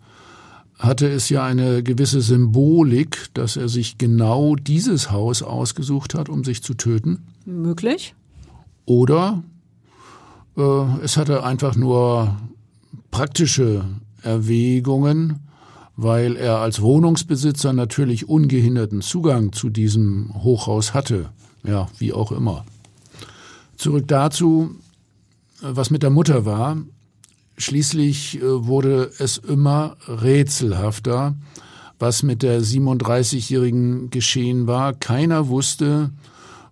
hatte 0.77 1.07
es 1.07 1.29
ja 1.29 1.43
eine 1.43 1.83
gewisse 1.83 2.21
Symbolik, 2.21 3.29
dass 3.33 3.55
er 3.55 3.69
sich 3.69 3.97
genau 3.97 4.55
dieses 4.55 5.11
Haus 5.11 5.41
ausgesucht 5.41 6.13
hat, 6.13 6.29
um 6.29 6.43
sich 6.43 6.63
zu 6.63 6.73
töten. 6.73 7.23
Möglich. 7.45 8.13
Oder 8.85 9.43
äh, 10.57 10.61
es 11.03 11.17
hatte 11.17 11.43
einfach 11.43 11.75
nur 11.75 12.35
praktische 13.11 13.85
Erwägungen, 14.21 15.39
weil 15.95 16.35
er 16.35 16.59
als 16.59 16.81
Wohnungsbesitzer 16.81 17.71
natürlich 17.71 18.27
ungehinderten 18.27 19.01
Zugang 19.01 19.53
zu 19.53 19.69
diesem 19.69 20.33
Hochhaus 20.43 20.93
hatte. 20.93 21.29
Ja, 21.63 21.87
wie 21.97 22.11
auch 22.11 22.31
immer. 22.31 22.65
Zurück 23.77 24.07
dazu, 24.07 24.75
was 25.61 25.89
mit 25.89 26.03
der 26.03 26.09
Mutter 26.09 26.45
war. 26.45 26.77
Schließlich 27.57 28.41
äh, 28.41 28.65
wurde 28.65 29.11
es 29.19 29.37
immer 29.37 29.95
rätselhafter, 30.07 31.35
was 31.99 32.23
mit 32.23 32.43
der 32.43 32.61
37-Jährigen 32.61 34.09
geschehen 34.09 34.67
war. 34.67 34.93
Keiner 34.93 35.47
wusste, 35.47 36.11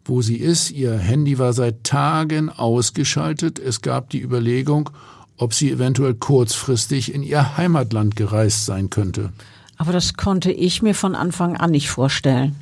wo 0.05 0.21
sie 0.21 0.35
ist. 0.37 0.71
Ihr 0.71 0.97
Handy 0.97 1.39
war 1.39 1.53
seit 1.53 1.83
Tagen 1.83 2.49
ausgeschaltet. 2.49 3.59
Es 3.59 3.81
gab 3.81 4.09
die 4.09 4.21
Überlegung, 4.21 4.89
ob 5.37 5.53
sie 5.53 5.71
eventuell 5.71 6.13
kurzfristig 6.13 7.13
in 7.13 7.23
ihr 7.23 7.57
Heimatland 7.57 8.15
gereist 8.15 8.65
sein 8.65 8.89
könnte. 8.89 9.31
Aber 9.77 9.91
das 9.91 10.15
konnte 10.15 10.51
ich 10.51 10.81
mir 10.81 10.95
von 10.95 11.15
Anfang 11.15 11.57
an 11.57 11.71
nicht 11.71 11.89
vorstellen. 11.89 12.55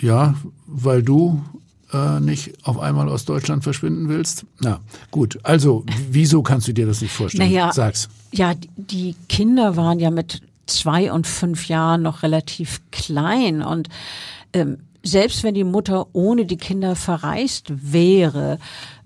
Ja, 0.00 0.34
weil 0.66 1.02
du 1.02 1.42
äh, 1.92 2.20
nicht 2.20 2.52
auf 2.66 2.78
einmal 2.78 3.08
aus 3.08 3.24
Deutschland 3.24 3.62
verschwinden 3.62 4.08
willst? 4.08 4.44
Na, 4.60 4.80
gut. 5.10 5.38
Also, 5.42 5.84
wieso 6.10 6.42
kannst 6.42 6.68
du 6.68 6.72
dir 6.72 6.86
das 6.86 7.00
nicht 7.00 7.12
vorstellen? 7.12 7.50
Naja, 7.50 7.72
Sag's. 7.72 8.08
Ja, 8.32 8.54
die 8.76 9.16
Kinder 9.28 9.76
waren 9.76 9.98
ja 9.98 10.10
mit 10.10 10.42
zwei 10.66 11.12
und 11.12 11.26
fünf 11.26 11.68
Jahren 11.68 12.02
noch 12.02 12.22
relativ 12.22 12.80
klein 12.92 13.62
und 13.62 13.88
ähm, 14.52 14.78
selbst 15.02 15.42
wenn 15.42 15.54
die 15.54 15.64
Mutter 15.64 16.06
ohne 16.12 16.44
die 16.44 16.58
Kinder 16.58 16.94
verreist 16.94 17.72
wäre, 17.92 18.58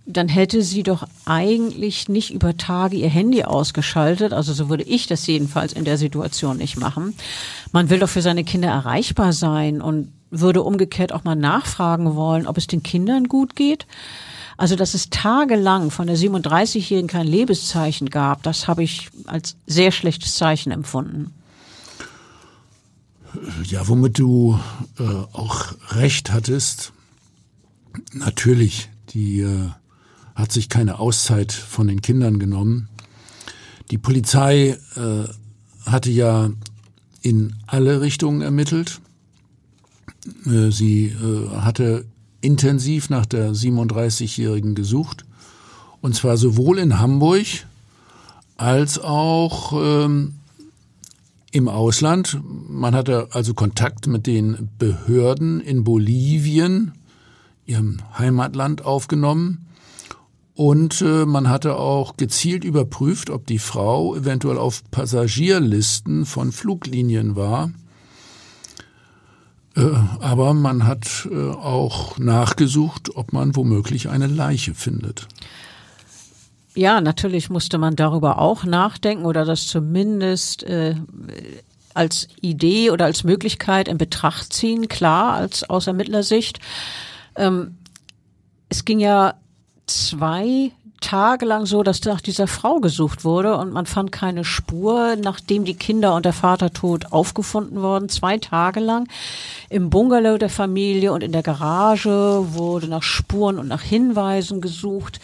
dann 0.06 0.28
hätte 0.28 0.62
sie 0.62 0.82
doch 0.82 1.06
eigentlich 1.24 2.08
nicht 2.08 2.30
über 2.30 2.56
Tage 2.56 2.96
ihr 2.96 3.08
Handy 3.08 3.44
ausgeschaltet. 3.44 4.32
Also 4.32 4.52
so 4.52 4.68
würde 4.68 4.84
ich 4.84 5.06
das 5.06 5.26
jedenfalls 5.26 5.72
in 5.72 5.84
der 5.84 5.96
Situation 5.96 6.58
nicht 6.58 6.78
machen. 6.78 7.14
Man 7.72 7.88
will 7.88 8.00
doch 8.00 8.08
für 8.08 8.20
seine 8.20 8.44
Kinder 8.44 8.68
erreichbar 8.68 9.32
sein 9.32 9.80
und 9.80 10.12
würde 10.40 10.62
umgekehrt 10.62 11.12
auch 11.12 11.24
mal 11.24 11.36
nachfragen 11.36 12.14
wollen, 12.14 12.46
ob 12.46 12.56
es 12.58 12.66
den 12.66 12.82
Kindern 12.82 13.28
gut 13.28 13.56
geht. 13.56 13.86
Also, 14.56 14.76
dass 14.76 14.94
es 14.94 15.10
tagelang 15.10 15.90
von 15.90 16.06
der 16.06 16.16
37-Jährigen 16.16 17.08
kein 17.08 17.26
Lebenszeichen 17.26 18.08
gab, 18.10 18.42
das 18.44 18.68
habe 18.68 18.84
ich 18.84 19.10
als 19.26 19.56
sehr 19.66 19.90
schlechtes 19.90 20.36
Zeichen 20.36 20.70
empfunden. 20.70 21.32
Ja, 23.64 23.88
womit 23.88 24.18
du 24.18 24.58
äh, 24.98 25.02
auch 25.02 25.74
recht 25.90 26.32
hattest. 26.32 26.92
Natürlich, 28.12 28.90
die 29.10 29.40
äh, 29.40 29.70
hat 30.36 30.52
sich 30.52 30.68
keine 30.68 30.98
Auszeit 30.98 31.52
von 31.52 31.88
den 31.88 32.00
Kindern 32.00 32.38
genommen. 32.38 32.88
Die 33.90 33.98
Polizei 33.98 34.78
äh, 34.96 35.24
hatte 35.84 36.10
ja 36.10 36.50
in 37.22 37.56
alle 37.66 38.00
Richtungen 38.00 38.40
ermittelt. 38.40 39.00
Äh, 40.46 40.70
sie 40.70 41.06
äh, 41.06 41.56
hatte 41.56 42.04
intensiv 42.40 43.10
nach 43.10 43.26
der 43.26 43.52
37-Jährigen 43.52 44.74
gesucht. 44.74 45.24
Und 46.00 46.14
zwar 46.14 46.36
sowohl 46.36 46.78
in 46.78 46.98
Hamburg 46.98 47.46
als 48.56 48.98
auch 48.98 49.72
ähm, 49.72 50.34
im 51.50 51.68
Ausland. 51.68 52.40
Man 52.68 52.94
hatte 52.94 53.28
also 53.32 53.54
Kontakt 53.54 54.06
mit 54.06 54.26
den 54.26 54.68
Behörden 54.78 55.60
in 55.60 55.84
Bolivien, 55.84 56.92
ihrem 57.64 57.98
Heimatland, 58.18 58.84
aufgenommen. 58.84 59.66
Und 60.54 61.00
äh, 61.00 61.24
man 61.24 61.48
hatte 61.48 61.76
auch 61.76 62.16
gezielt 62.16 62.64
überprüft, 62.64 63.30
ob 63.30 63.46
die 63.46 63.58
Frau 63.58 64.14
eventuell 64.14 64.58
auf 64.58 64.82
Passagierlisten 64.90 66.26
von 66.26 66.52
Fluglinien 66.52 67.34
war. 67.34 67.70
Äh, 69.76 69.80
aber 70.20 70.54
man 70.54 70.86
hat 70.86 71.28
äh, 71.30 71.50
auch 71.50 72.18
nachgesucht, 72.18 73.16
ob 73.16 73.32
man 73.32 73.56
womöglich 73.56 74.08
eine 74.08 74.26
Leiche 74.26 74.74
findet. 74.74 75.26
Ja, 76.74 77.00
natürlich 77.00 77.50
musste 77.50 77.78
man 77.78 77.94
darüber 77.94 78.38
auch 78.38 78.64
nachdenken 78.64 79.24
oder 79.24 79.44
das 79.44 79.68
zumindest 79.68 80.64
äh, 80.64 80.96
als 81.94 82.28
Idee 82.40 82.90
oder 82.90 83.04
als 83.04 83.22
Möglichkeit 83.22 83.86
in 83.86 83.98
Betracht 83.98 84.52
ziehen, 84.52 84.88
klar, 84.88 85.34
als 85.34 85.68
aus 85.68 85.86
Ermittlersicht. 85.86 86.58
Ähm, 87.36 87.76
es 88.68 88.84
ging 88.84 88.98
ja 88.98 89.34
zwei 89.86 90.72
Tage 91.04 91.44
lang 91.44 91.66
so, 91.66 91.82
dass 91.82 92.02
nach 92.04 92.22
dieser 92.22 92.46
Frau 92.46 92.80
gesucht 92.80 93.24
wurde 93.24 93.58
und 93.58 93.74
man 93.74 93.84
fand 93.84 94.10
keine 94.10 94.42
Spur, 94.42 95.16
nachdem 95.16 95.66
die 95.66 95.74
Kinder 95.74 96.14
und 96.14 96.24
der 96.24 96.32
Vater 96.32 96.72
tot 96.72 97.12
aufgefunden 97.12 97.82
wurden. 97.82 98.08
Zwei 98.08 98.38
Tage 98.38 98.80
lang 98.80 99.06
im 99.68 99.90
Bungalow 99.90 100.38
der 100.38 100.48
Familie 100.48 101.12
und 101.12 101.22
in 101.22 101.32
der 101.32 101.42
Garage 101.42 102.46
wurde 102.54 102.88
nach 102.88 103.02
Spuren 103.02 103.58
und 103.58 103.68
nach 103.68 103.82
Hinweisen 103.82 104.62
gesucht. 104.62 105.20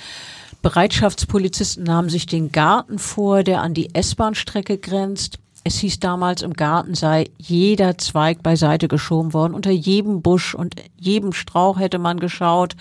Bereitschaftspolizisten 0.60 1.84
nahmen 1.84 2.10
sich 2.10 2.26
den 2.26 2.52
Garten 2.52 2.98
vor, 2.98 3.42
der 3.42 3.62
an 3.62 3.72
die 3.72 3.94
S-Bahn-Strecke 3.94 4.76
grenzt. 4.76 5.38
Es 5.64 5.78
hieß 5.78 5.98
damals, 5.98 6.42
im 6.42 6.52
Garten 6.52 6.94
sei 6.94 7.30
jeder 7.38 7.96
Zweig 7.96 8.42
beiseite 8.42 8.86
geschoben 8.86 9.32
worden. 9.32 9.54
Unter 9.54 9.70
jedem 9.70 10.20
Busch 10.20 10.54
und 10.54 10.74
jedem 10.98 11.32
Strauch 11.32 11.78
hätte 11.78 11.98
man 11.98 12.20
geschaut. 12.20 12.76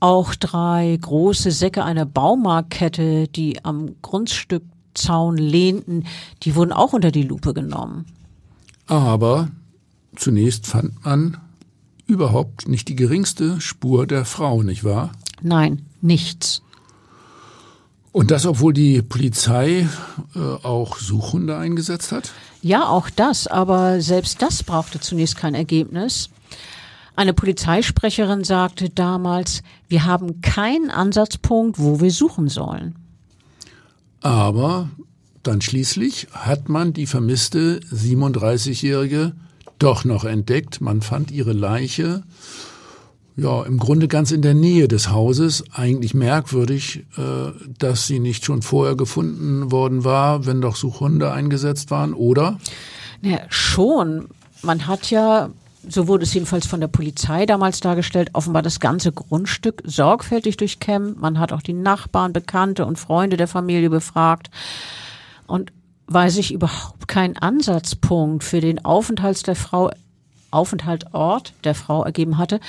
Auch 0.00 0.34
drei 0.34 0.96
große 1.00 1.50
Säcke 1.50 1.84
einer 1.84 2.06
Baumarktkette, 2.06 3.28
die 3.28 3.64
am 3.64 3.96
Grundstückzaun 4.02 5.36
lehnten, 5.36 6.04
die 6.42 6.54
wurden 6.54 6.72
auch 6.72 6.92
unter 6.92 7.10
die 7.10 7.24
Lupe 7.24 7.52
genommen. 7.52 8.06
Aber 8.86 9.48
zunächst 10.14 10.66
fand 10.66 11.04
man 11.04 11.36
überhaupt 12.06 12.68
nicht 12.68 12.88
die 12.88 12.96
geringste 12.96 13.60
Spur 13.60 14.06
der 14.06 14.24
Frau, 14.24 14.62
nicht 14.62 14.84
wahr? 14.84 15.12
Nein, 15.42 15.82
nichts. 16.00 16.62
Und 18.12 18.30
das, 18.30 18.46
obwohl 18.46 18.72
die 18.72 19.02
Polizei 19.02 19.86
äh, 20.34 20.38
auch 20.38 20.96
Suchhunde 20.96 21.56
eingesetzt 21.56 22.10
hat? 22.10 22.32
Ja, 22.62 22.88
auch 22.88 23.10
das, 23.10 23.46
aber 23.46 24.00
selbst 24.00 24.42
das 24.42 24.62
brauchte 24.62 24.98
zunächst 24.98 25.36
kein 25.36 25.54
Ergebnis. 25.54 26.30
Eine 27.18 27.34
Polizeisprecherin 27.34 28.44
sagte 28.44 28.90
damals, 28.90 29.64
wir 29.88 30.04
haben 30.04 30.40
keinen 30.40 30.88
Ansatzpunkt, 30.88 31.80
wo 31.80 32.00
wir 32.00 32.12
suchen 32.12 32.46
sollen. 32.46 32.94
Aber 34.20 34.88
dann 35.42 35.60
schließlich 35.60 36.28
hat 36.30 36.68
man 36.68 36.92
die 36.92 37.06
vermisste 37.06 37.80
37-Jährige 37.92 39.32
doch 39.80 40.04
noch 40.04 40.22
entdeckt. 40.22 40.80
Man 40.80 41.02
fand 41.02 41.32
ihre 41.32 41.54
Leiche 41.54 42.22
ja, 43.34 43.64
im 43.64 43.78
Grunde 43.78 44.06
ganz 44.06 44.30
in 44.30 44.42
der 44.42 44.54
Nähe 44.54 44.86
des 44.86 45.10
Hauses. 45.10 45.64
Eigentlich 45.72 46.14
merkwürdig, 46.14 47.04
äh, 47.16 47.50
dass 47.80 48.06
sie 48.06 48.20
nicht 48.20 48.44
schon 48.44 48.62
vorher 48.62 48.94
gefunden 48.94 49.72
worden 49.72 50.04
war, 50.04 50.46
wenn 50.46 50.60
doch 50.60 50.76
Suchhunde 50.76 51.32
eingesetzt 51.32 51.90
waren, 51.90 52.14
oder? 52.14 52.60
Ja, 53.22 53.40
schon. 53.48 54.28
Man 54.62 54.86
hat 54.86 55.10
ja 55.10 55.50
so 55.86 56.08
wurde 56.08 56.24
es 56.24 56.34
jedenfalls 56.34 56.66
von 56.66 56.80
der 56.80 56.88
Polizei 56.88 57.46
damals 57.46 57.80
dargestellt, 57.80 58.30
offenbar 58.32 58.62
das 58.62 58.80
ganze 58.80 59.12
Grundstück 59.12 59.82
sorgfältig 59.84 60.56
durchkämmt. 60.56 61.20
Man 61.20 61.38
hat 61.38 61.52
auch 61.52 61.62
die 61.62 61.72
Nachbarn, 61.72 62.32
Bekannte 62.32 62.86
und 62.86 62.98
Freunde 62.98 63.36
der 63.36 63.48
Familie 63.48 63.90
befragt. 63.90 64.50
Und 65.46 65.72
weil 66.06 66.30
sich 66.30 66.52
überhaupt 66.52 67.06
kein 67.06 67.36
Ansatzpunkt 67.36 68.42
für 68.42 68.60
den 68.60 68.84
Aufenthalt 68.84 69.46
der 69.46 69.56
Frau 69.56 69.90
Aufenthaltsort 70.50 71.52
der 71.64 71.74
Frau 71.74 72.04
ergeben 72.04 72.38
hatte, 72.38 72.60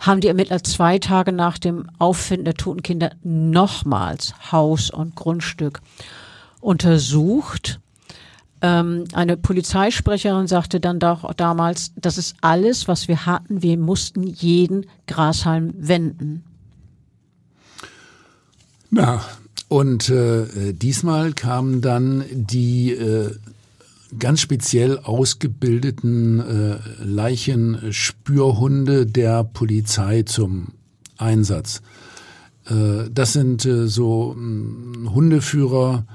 haben 0.00 0.22
die 0.22 0.28
Ermittler 0.28 0.62
zwei 0.62 0.98
Tage 0.98 1.30
nach 1.30 1.58
dem 1.58 1.86
Auffinden 1.98 2.46
der 2.46 2.54
toten 2.54 2.82
Kinder 2.82 3.10
nochmals 3.22 4.32
Haus 4.50 4.90
und 4.90 5.14
Grundstück 5.14 5.80
untersucht 6.60 7.80
ähm, 8.62 9.04
eine 9.12 9.36
Polizeisprecherin 9.36 10.46
sagte 10.46 10.80
dann 10.80 10.98
doch 10.98 11.34
damals, 11.34 11.92
das 11.96 12.16
ist 12.18 12.36
alles, 12.40 12.88
was 12.88 13.08
wir 13.08 13.26
hatten. 13.26 13.62
Wir 13.62 13.76
mussten 13.78 14.24
jeden 14.24 14.86
Grashalm 15.06 15.72
wenden. 15.76 16.44
Ja, 18.90 19.22
und 19.68 20.08
äh, 20.08 20.72
diesmal 20.72 21.34
kamen 21.34 21.82
dann 21.82 22.24
die 22.32 22.92
äh, 22.92 23.34
ganz 24.18 24.40
speziell 24.40 24.98
ausgebildeten 24.98 26.40
äh, 26.40 26.78
Leichenspürhunde 27.04 29.04
der 29.06 29.44
Polizei 29.44 30.22
zum 30.22 30.68
Einsatz. 31.18 31.82
Äh, 32.66 33.10
das 33.12 33.34
sind 33.34 33.66
äh, 33.66 33.88
so 33.88 34.34
mh, 34.36 35.10
Hundeführer, 35.10 36.06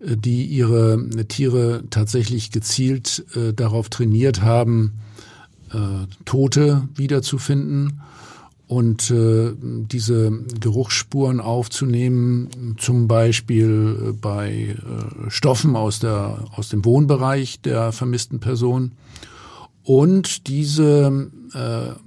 die 0.00 0.46
ihre 0.46 1.06
Tiere 1.28 1.84
tatsächlich 1.90 2.50
gezielt 2.50 3.24
äh, 3.34 3.52
darauf 3.52 3.88
trainiert 3.90 4.42
haben, 4.42 4.94
äh, 5.72 6.06
Tote 6.24 6.88
wiederzufinden 6.94 8.00
und 8.70 9.10
äh, 9.10 9.52
diese 9.60 10.30
Geruchsspuren 10.60 11.40
aufzunehmen, 11.40 12.76
zum 12.78 13.08
Beispiel 13.08 14.10
äh, 14.10 14.12
bei 14.12 14.76
äh, 14.78 15.28
Stoffen 15.28 15.74
aus, 15.74 15.98
der, 15.98 16.44
aus 16.54 16.68
dem 16.68 16.84
Wohnbereich 16.84 17.60
der 17.60 17.90
vermissten 17.90 18.38
Person. 18.38 18.92
Und 19.82 20.46
diese 20.46 21.30
äh, 21.52 21.98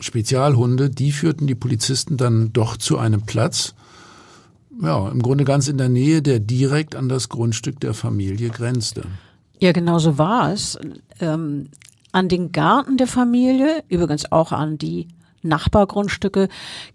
Spezialhunde, 0.00 0.90
die 0.90 1.12
führten 1.12 1.46
die 1.46 1.54
Polizisten 1.54 2.18
dann 2.18 2.52
doch 2.52 2.76
zu 2.76 2.98
einem 2.98 3.22
Platz, 3.22 3.74
ja, 4.82 5.08
im 5.08 5.22
Grunde 5.22 5.44
ganz 5.44 5.68
in 5.68 5.78
der 5.78 5.88
Nähe, 5.88 6.22
der 6.22 6.38
direkt 6.38 6.94
an 6.94 7.08
das 7.08 7.28
Grundstück 7.28 7.80
der 7.80 7.94
Familie 7.94 8.50
grenzte. 8.50 9.02
Ja, 9.58 9.72
genau 9.72 9.98
so 9.98 10.18
war 10.18 10.52
es. 10.52 10.78
Ähm, 11.20 11.68
an 12.12 12.28
den 12.28 12.52
Garten 12.52 12.96
der 12.96 13.06
Familie, 13.06 13.82
übrigens 13.88 14.30
auch 14.30 14.52
an 14.52 14.78
die 14.78 15.08
Nachbargrundstücke, 15.42 16.48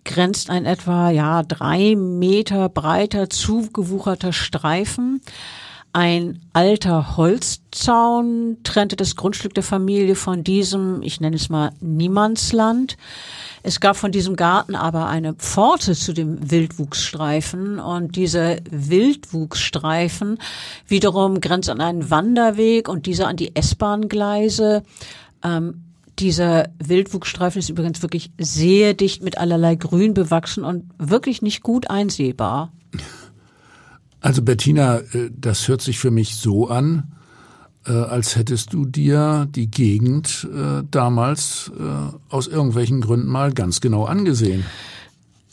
grenzt 0.04 0.50
ein 0.50 0.66
etwa 0.66 1.10
ja 1.10 1.44
drei 1.44 1.96
Meter 1.96 2.70
breiter 2.70 3.30
zugewucherter 3.30 4.34
Streifen. 4.34 5.22
Ein 5.94 6.40
alter 6.54 7.18
Holzzaun 7.18 8.58
trennte 8.64 8.96
das 8.96 9.18
Grundstück 9.18 9.54
der 9.54 9.64
Familie 9.64 10.16
von 10.16 10.42
diesem, 10.42 11.02
ich 11.02 11.20
nenne 11.20 11.36
es 11.36 11.50
mal 11.50 11.74
Niemandsland. 11.82 12.96
Es 13.62 13.82
gab 13.82 13.98
von 13.98 14.14
diesem 14.14 14.38
Garten 14.38 14.76
aber 14.76 15.08
eine 15.08 15.34
Pforte 15.34 15.94
zu 15.94 16.14
dem 16.14 16.50
Wildwuchsstreifen 16.50 17.80
und 17.80 18.16
diese 18.16 18.62
Wildwuchsstreifen 18.70 20.40
wiederum 20.88 21.42
grenzt 21.42 21.70
an 21.70 21.82
einen 21.82 22.10
Wanderweg 22.10 22.88
und 22.88 23.06
dieser 23.06 23.28
an 23.28 23.36
die 23.36 23.54
S-Bahn-Gleise. 23.54 24.84
Ähm, 25.44 25.84
dieser 26.20 26.70
Wildwuchsstreifen 26.80 27.60
ist 27.60 27.70
übrigens 27.70 28.02
wirklich 28.02 28.32
sehr 28.38 28.94
dicht 28.94 29.24
mit 29.24 29.38
allerlei 29.38 29.76
Grün 29.76 30.14
bewachsen 30.14 30.64
und 30.64 30.86
wirklich 30.98 31.42
nicht 31.42 31.64
gut 31.64 31.90
einsehbar. 31.90 32.72
Also 34.22 34.44
Bettina, 34.44 35.00
äh, 35.00 35.30
das 35.36 35.68
hört 35.68 35.82
sich 35.82 36.00
für 36.00 36.12
mich 36.12 36.36
so 36.36 36.70
an, 36.70 37.12
äh, 37.88 37.92
als 37.92 38.36
hättest 38.36 38.72
du 38.72 38.86
dir 38.86 39.48
die 39.50 39.70
Gegend 39.70 40.48
äh, 40.54 40.84
damals 40.90 41.72
aus 42.30 42.48
irgendwelchen 42.48 43.02
Gründen 43.02 43.28
mal 43.28 43.52
ganz 43.52 43.82
genau 43.82 44.06
angesehen. 44.06 44.64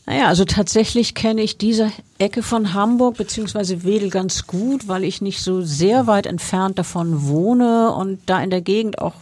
Naja, 0.05 0.29
also 0.29 0.45
tatsächlich 0.45 1.15
kenne 1.15 1.43
ich 1.43 1.59
diese 1.59 1.93
Ecke 2.19 2.43
von 2.43 2.73
Hamburg 2.73 3.17
beziehungsweise 3.17 3.85
Wedel 3.85 4.09
ganz 4.09 4.47
gut, 4.47 4.89
weil 4.89 5.05
ich 5.05 5.21
nicht 5.21 5.43
so 5.43 5.63
sehr 5.63 6.07
weit 6.07 6.27
entfernt 6.27 6.79
davon 6.79 7.27
wohne 7.27 7.93
und 7.93 8.21
da 8.25 8.43
in 8.43 8.49
der 8.51 8.63
Gegend 8.63 9.01
auch 9.01 9.15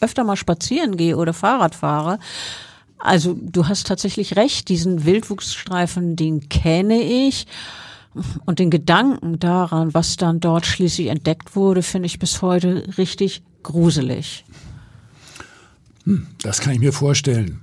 öfter 0.00 0.24
mal 0.24 0.36
spazieren 0.36 0.96
gehe 0.96 1.16
oder 1.16 1.32
Fahrrad 1.32 1.74
fahre. 1.76 2.18
Also 2.98 3.36
du 3.40 3.68
hast 3.68 3.86
tatsächlich 3.86 4.36
recht, 4.36 4.68
diesen 4.68 5.04
Wildwuchsstreifen, 5.04 6.16
den 6.16 6.48
kenne 6.48 7.02
ich. 7.02 7.46
Und 8.44 8.58
den 8.58 8.70
Gedanken 8.70 9.38
daran, 9.38 9.94
was 9.94 10.16
dann 10.16 10.40
dort 10.40 10.66
schließlich 10.66 11.08
entdeckt 11.08 11.56
wurde, 11.56 11.82
finde 11.82 12.06
ich 12.06 12.18
bis 12.18 12.42
heute 12.42 12.84
richtig 12.98 13.42
gruselig. 13.62 14.44
Hm, 16.04 16.26
das 16.42 16.60
kann 16.60 16.74
ich 16.74 16.80
mir 16.80 16.92
vorstellen. 16.92 17.60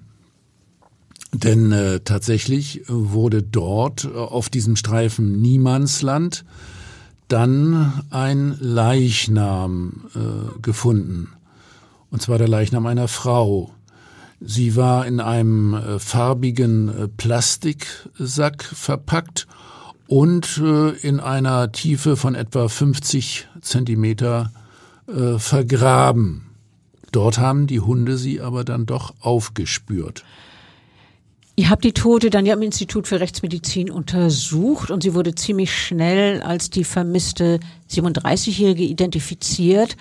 Denn 1.32 1.72
äh, 1.72 2.00
tatsächlich 2.00 2.82
wurde 2.88 3.44
dort 3.44 4.06
äh, 4.06 4.18
auf 4.18 4.50
diesem 4.50 4.76
Streifen 4.76 5.40
Niemandsland 5.42 6.44
dann 7.28 8.02
ein 8.10 8.58
Leichnam 8.60 10.10
äh, 10.16 10.60
gefunden. 10.62 11.30
Und 12.10 12.24
zwar 12.24 12.40
der 12.40 12.48
Leichnam 12.48 12.88
einer 12.88 13.08
Frau. 13.08 13.72
Sie 14.42 14.76
war 14.76 15.06
in 15.06 15.20
einem 15.20 15.76
äh, 15.76 16.00
farbigen 16.00 16.90
äh, 16.90 17.08
Plastiksack 17.08 18.64
verpackt 18.64 19.48
und 20.10 20.58
äh, 20.58 20.90
in 21.08 21.20
einer 21.20 21.72
Tiefe 21.72 22.18
von 22.18 22.34
etwa 22.34 22.68
50 22.68 23.48
Zentimeter 23.62 24.52
äh, 25.08 25.38
vergraben. 25.38 26.50
Dort 27.12 27.38
haben 27.38 27.68
die 27.68 27.80
Hunde 27.80 28.18
sie 28.18 28.42
aber 28.42 28.64
dann 28.64 28.88
doch 28.88 29.14
aufgespürt. 29.20 30.24
Ihr 31.56 31.70
habt 31.70 31.84
die 31.84 31.92
Tote 31.92 32.32
dann 32.32 32.48
ja 32.48 32.56
im 32.56 32.64
Institut 32.64 33.08
für 33.08 33.20
Rechtsmedizin 33.20 33.92
untersucht 33.92 34.90
und 34.90 35.04
sie 35.04 35.14
wurde 35.14 35.36
ziemlich 35.36 35.72
schnell 35.72 36.42
als 36.42 36.72
die 36.72 36.86
vermisste 36.86 37.60
37-Jährige 37.92 38.84
identifiziert. 38.84 39.96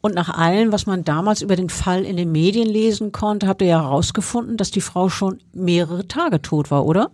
Und 0.00 0.16
nach 0.16 0.30
allem, 0.30 0.72
was 0.72 0.86
man 0.86 1.04
damals 1.04 1.40
über 1.40 1.54
den 1.54 1.70
Fall 1.70 2.04
in 2.04 2.16
den 2.16 2.32
Medien 2.32 2.68
lesen 2.68 3.12
konnte, 3.12 3.46
habt 3.46 3.62
ihr 3.62 3.68
ja 3.68 3.82
herausgefunden, 3.82 4.56
dass 4.56 4.72
die 4.72 4.80
Frau 4.80 5.08
schon 5.08 5.38
mehrere 5.52 6.08
Tage 6.08 6.42
tot 6.42 6.72
war, 6.72 6.84
oder? 6.84 7.12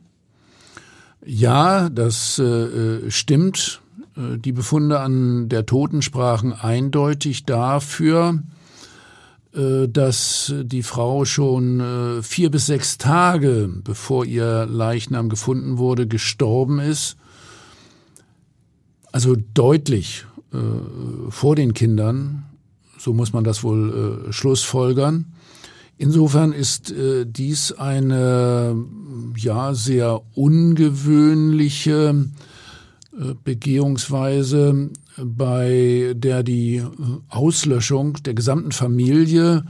Ja, 1.25 1.89
das 1.89 2.39
äh, 2.39 3.11
stimmt. 3.11 3.81
Äh, 4.17 4.39
die 4.39 4.53
Befunde 4.53 5.01
an 5.01 5.49
der 5.49 5.67
Toten 5.67 6.03
sprachen 6.03 6.53
eindeutig 6.53 7.45
dafür, 7.45 8.43
äh, 9.55 9.89
dass 9.89 10.53
die 10.63 10.83
Frau 10.83 11.25
schon 11.25 11.81
äh, 11.81 12.23
vier 12.23 12.51
bis 12.51 12.67
sechs 12.67 12.99
Tage, 12.99 13.71
bevor 13.85 14.25
ihr 14.25 14.67
Leichnam 14.67 15.29
gefunden 15.29 15.79
wurde, 15.79 16.07
gestorben 16.07 16.79
ist. 16.81 17.17
Also 19.11 19.37
deutlich 19.55 20.27
vor 21.31 21.57
den 21.57 21.73
Kindern. 21.73 22.45
So 22.99 23.15
muss 23.15 23.33
man 23.33 23.43
das 23.43 23.63
wohl 23.63 24.27
schlussfolgern. 24.31 25.33
Insofern 26.03 26.53
ist 26.53 26.91
äh, 26.91 27.25
dies 27.25 27.71
eine 27.71 28.75
ja 29.37 29.73
sehr 29.73 30.21
ungewöhnliche 30.35 32.27
äh, 33.17 33.35
Begehungsweise, 33.45 34.91
bei 35.17 36.13
der 36.17 36.43
die 36.43 36.79
äh, 36.79 36.91
Auslöschung 37.29 38.15
der 38.25 38.35
gesamten 38.35 38.73
Familie 38.73 39.63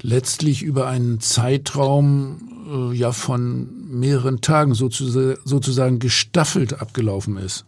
letztlich 0.00 0.62
über 0.62 0.86
einen 0.86 1.20
Zeitraum 1.20 2.38
äh, 2.66 2.96
ja 2.96 3.12
von 3.12 3.68
mehreren 3.86 4.40
Tagen 4.40 4.72
sozusagen, 4.72 5.36
sozusagen 5.44 5.98
gestaffelt 5.98 6.80
abgelaufen 6.80 7.36
ist. 7.36 7.66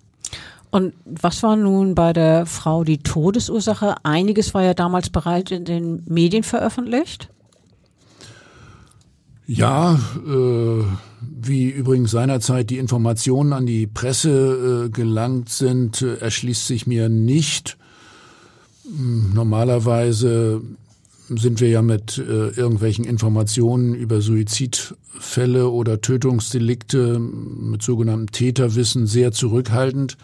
Und 0.70 0.94
was 1.05 1.42
war 1.42 1.57
nun 1.57 1.94
bei 1.94 2.14
der 2.14 2.46
Frau 2.46 2.83
die 2.83 2.96
Todesursache? 2.96 3.96
Einiges 4.05 4.55
war 4.55 4.62
ja 4.62 4.72
damals 4.72 5.11
bereits 5.11 5.50
in 5.50 5.66
den 5.66 6.02
Medien 6.07 6.44
veröffentlicht. 6.44 7.29
Ja, 9.46 9.94
äh, 10.26 10.85
wie 11.20 11.70
übrigens 11.70 12.11
seinerzeit 12.11 12.68
die 12.70 12.78
Informationen 12.78 13.52
an 13.52 13.64
die 13.64 13.87
Presse 13.87 14.87
äh, 14.87 14.90
gelangt 14.90 15.50
sind, 15.50 16.02
äh, 16.02 16.16
erschließt 16.16 16.66
sich 16.66 16.88
mir 16.88 17.09
nicht. 17.09 17.76
Hm, 18.85 19.32
normalerweise 19.35 20.62
sind 21.28 21.61
wir 21.61 21.68
ja 21.68 21.82
mit 21.82 22.18
äh, 22.18 22.48
irgendwelchen 22.50 23.04
Informationen 23.04 23.94
über 23.94 24.20
Suizidfälle 24.20 25.68
oder 25.68 26.00
Tötungsdelikte 26.00 27.18
mit 27.18 27.82
sogenanntem 27.82 28.32
Täterwissen 28.32 29.06
sehr 29.06 29.30
zurückhaltend. 29.32 30.16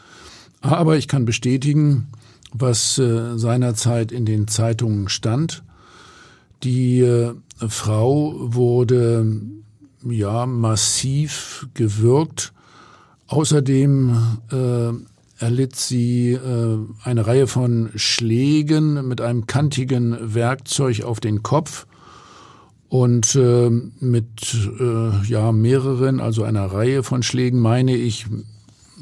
Aber 0.60 0.96
ich 0.96 1.08
kann 1.08 1.24
bestätigen, 1.24 2.08
was 2.52 2.98
äh, 2.98 3.36
seinerzeit 3.36 4.10
in 4.12 4.24
den 4.24 4.48
Zeitungen 4.48 5.08
stand. 5.08 5.62
Die 6.62 7.00
äh, 7.00 7.34
Frau 7.68 8.34
wurde 8.38 9.26
ja 10.04 10.46
massiv 10.46 11.66
gewürgt. 11.74 12.52
Außerdem 13.26 14.16
äh, 14.50 15.42
erlitt 15.42 15.76
sie 15.76 16.32
äh, 16.32 16.78
eine 17.02 17.26
Reihe 17.26 17.46
von 17.46 17.90
Schlägen 17.96 19.08
mit 19.08 19.20
einem 19.20 19.46
kantigen 19.46 20.34
Werkzeug 20.34 21.02
auf 21.02 21.18
den 21.18 21.42
Kopf 21.42 21.86
und 22.88 23.34
äh, 23.34 23.70
mit 23.70 24.54
äh, 24.78 25.26
ja 25.26 25.50
mehreren, 25.50 26.20
also 26.20 26.42
einer 26.42 26.66
Reihe 26.66 27.02
von 27.02 27.22
Schlägen, 27.22 27.58
meine 27.58 27.96
ich 27.96 28.26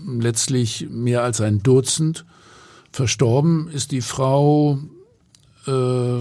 letztlich 0.06 0.88
mehr 0.90 1.24
als 1.24 1.40
ein 1.40 1.62
Dutzend. 1.62 2.24
Verstorben 2.92 3.68
ist 3.68 3.90
die 3.90 4.00
Frau 4.00 4.78
äh, 5.66 6.20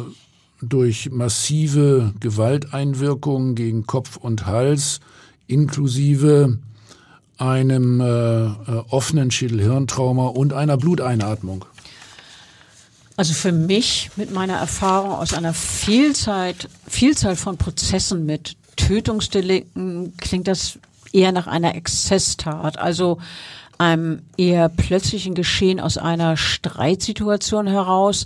durch 0.61 1.09
massive 1.11 2.13
Gewalteinwirkungen 2.19 3.55
gegen 3.55 3.85
Kopf 3.85 4.17
und 4.17 4.45
Hals 4.45 4.99
inklusive 5.47 6.59
einem 7.37 8.01
äh, 8.01 8.05
äh, 8.05 8.83
offenen 8.89 9.31
Schädelhirntrauma 9.31 10.27
und 10.27 10.53
einer 10.53 10.77
Bluteinatmung. 10.77 11.65
Also 13.15 13.33
für 13.33 13.51
mich 13.51 14.11
mit 14.15 14.31
meiner 14.31 14.55
Erfahrung 14.55 15.11
aus 15.11 15.33
einer 15.33 15.53
Vielzahl, 15.53 16.53
Vielzahl 16.87 17.35
von 17.35 17.57
Prozessen 17.57 18.25
mit 18.25 18.55
Tötungsdelikten 18.75 20.15
klingt 20.17 20.47
das 20.47 20.79
eher 21.11 21.31
nach 21.31 21.47
einer 21.47 21.75
Exzesstat, 21.75 22.77
also 22.77 23.17
einem 23.77 24.21
eher 24.37 24.69
plötzlichen 24.69 25.33
Geschehen 25.33 25.79
aus 25.79 25.97
einer 25.97 26.37
Streitsituation 26.37 27.67
heraus. 27.67 28.25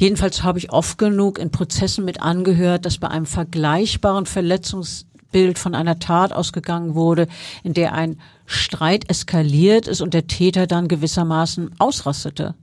Jedenfalls 0.00 0.42
habe 0.42 0.58
ich 0.58 0.72
oft 0.72 0.96
genug 0.96 1.38
in 1.38 1.50
Prozessen 1.50 2.06
mit 2.06 2.22
angehört, 2.22 2.86
dass 2.86 2.96
bei 2.96 3.08
einem 3.08 3.26
vergleichbaren 3.26 4.24
Verletzungsbild 4.24 5.58
von 5.58 5.74
einer 5.74 5.98
Tat 5.98 6.32
ausgegangen 6.32 6.94
wurde, 6.94 7.28
in 7.64 7.74
der 7.74 7.92
ein 7.92 8.18
Streit 8.46 9.10
eskaliert 9.10 9.86
ist 9.86 10.00
und 10.00 10.14
der 10.14 10.26
Täter 10.26 10.66
dann 10.66 10.88
gewissermaßen 10.88 11.72
ausrastete. 11.78 12.54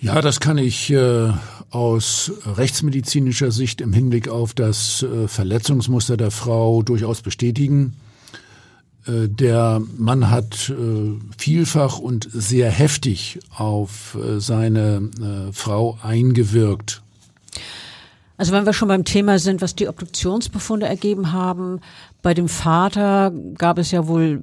Ja, 0.00 0.20
das 0.20 0.38
kann 0.38 0.58
ich 0.58 0.90
äh, 0.92 1.32
aus 1.70 2.30
rechtsmedizinischer 2.46 3.50
Sicht 3.50 3.80
im 3.80 3.92
Hinblick 3.92 4.28
auf 4.28 4.54
das 4.54 5.02
äh, 5.02 5.26
Verletzungsmuster 5.26 6.16
der 6.16 6.30
Frau 6.30 6.84
durchaus 6.84 7.20
bestätigen. 7.20 7.96
Äh, 9.06 9.28
der 9.28 9.82
Mann 9.96 10.30
hat 10.30 10.70
äh, 10.70 10.74
vielfach 11.36 11.98
und 11.98 12.28
sehr 12.32 12.70
heftig 12.70 13.40
auf 13.56 14.16
äh, 14.16 14.40
seine 14.40 15.10
Frau 15.52 15.98
eingewirkt. 16.02 17.02
Also 18.38 18.52
wenn 18.52 18.66
wir 18.66 18.72
schon 18.72 18.88
beim 18.88 19.04
Thema 19.04 19.38
sind, 19.38 19.60
was 19.62 19.76
die 19.76 19.86
Obduktionsbefunde 19.86 20.86
ergeben 20.86 21.32
haben, 21.32 21.80
bei 22.22 22.34
dem 22.34 22.48
Vater 22.48 23.32
gab 23.56 23.78
es 23.78 23.92
ja 23.92 24.08
wohl 24.08 24.42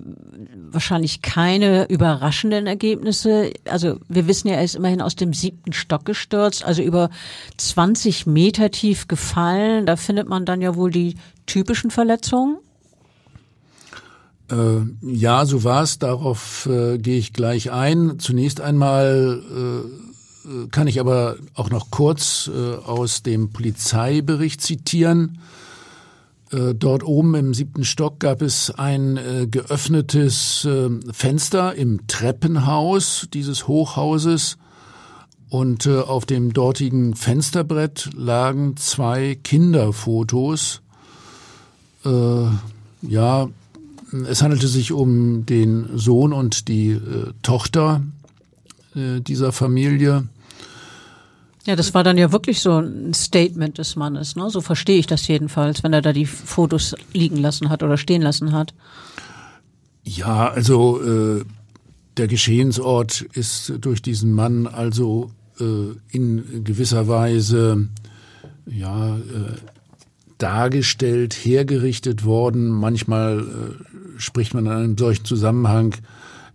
wahrscheinlich 0.72 1.22
keine 1.22 1.90
überraschenden 1.90 2.68
Ergebnisse. 2.68 3.52
Also 3.70 4.00
wir 4.08 4.28
wissen 4.28 4.48
ja, 4.48 4.56
er 4.56 4.64
ist 4.64 4.76
immerhin 4.76 5.02
aus 5.02 5.16
dem 5.16 5.34
siebten 5.34 5.74
Stock 5.74 6.06
gestürzt, 6.06 6.64
also 6.64 6.82
über 6.82 7.10
20 7.58 8.26
Meter 8.26 8.72
tief 8.72 9.08
gefallen. 9.08 9.86
Da 9.86 9.98
findet 9.98 10.30
man 10.30 10.46
dann 10.46 10.62
ja 10.62 10.76
wohl 10.76 10.92
die 10.92 11.16
typischen 11.46 11.92
Verletzungen. 11.92 12.58
Äh, 14.50 14.82
ja, 15.02 15.46
so 15.46 15.64
war 15.64 15.84
es. 15.84 16.00
Darauf 16.00 16.68
äh, 16.68 16.98
gehe 16.98 17.18
ich 17.18 17.34
gleich 17.34 17.72
ein. 17.72 18.20
Zunächst 18.20 18.62
einmal 18.62 19.42
äh, 20.46 20.68
kann 20.72 20.88
ich 20.88 21.00
aber 21.00 21.36
auch 21.54 21.70
noch 21.70 21.92
kurz 21.92 22.50
äh, 22.54 22.76
aus 22.76 23.24
dem 23.24 23.52
Polizeibericht 23.52 24.62
zitieren. 24.62 25.40
Äh, 26.52 26.74
dort 26.74 27.04
oben 27.04 27.36
im 27.36 27.54
siebten 27.54 27.84
Stock 27.84 28.20
gab 28.20 28.42
es 28.42 28.72
ein 28.72 29.18
äh, 29.18 29.48
geöffnetes 29.48 30.66
äh, 30.66 30.90
Fenster 31.12 31.76
im 31.76 32.08
Treppenhaus 32.08 33.28
dieses 33.34 33.68
Hochhauses 33.68 34.58
und 35.50 35.86
äh, 35.86 36.00
auf 36.00 36.26
dem 36.26 36.54
dortigen 36.54 37.16
Fensterbrett 37.16 38.10
lagen 38.16 38.78
zwei 38.78 39.38
Kinderfotos. 39.44 40.82
Äh, 42.06 42.46
ja, 43.02 43.50
es 44.28 44.42
handelte 44.42 44.68
sich 44.68 44.92
um 44.92 45.46
den 45.46 45.98
Sohn 45.98 46.34
und 46.34 46.68
die 46.68 46.92
äh, 46.92 47.34
Tochter 47.42 48.02
äh, 48.96 49.22
dieser 49.22 49.52
Familie. 49.52 50.28
Ja, 51.66 51.76
das 51.76 51.94
war 51.94 52.04
dann 52.04 52.18
ja 52.18 52.32
wirklich 52.32 52.62
so 52.62 52.80
ein 52.80 53.14
Statement 53.14 53.78
des 53.78 53.96
Mannes, 53.96 54.36
ne? 54.36 54.50
So 54.50 54.62
verstehe 54.62 54.98
ich 54.98 55.08
das 55.08 55.28
jedenfalls, 55.28 55.84
wenn 55.84 55.94
er 55.94 56.02
da 56.02 56.14
die 56.14 56.26
Fotos 56.26 56.96
liegen 57.14 57.38
lassen 57.38 57.70
hat 57.70 57.84
oder 57.84 57.98
stehen 57.98 58.22
lassen 58.22 58.54
hat. 58.54 58.74
Ja, 60.04 60.50
also 60.50 61.02
äh, 61.02 61.44
der 62.18 62.28
Geschehensort 62.28 63.22
ist 63.34 63.74
durch 63.82 64.02
diesen 64.02 64.32
Mann 64.34 64.68
also 64.68 65.32
äh, 65.60 65.94
in 66.10 66.64
gewisser 66.64 67.08
Weise 67.08 67.90
ja 68.66 69.18
äh, 69.18 69.20
dargestellt, 70.40 71.34
hergerichtet 71.34 72.26
worden. 72.26 72.70
Manchmal 72.70 73.40
äh, 73.40 73.89
spricht 74.20 74.54
man 74.54 74.66
in 74.68 74.72
einem 74.72 74.98
solchen 74.98 75.26
Zusammenhang 75.26 75.96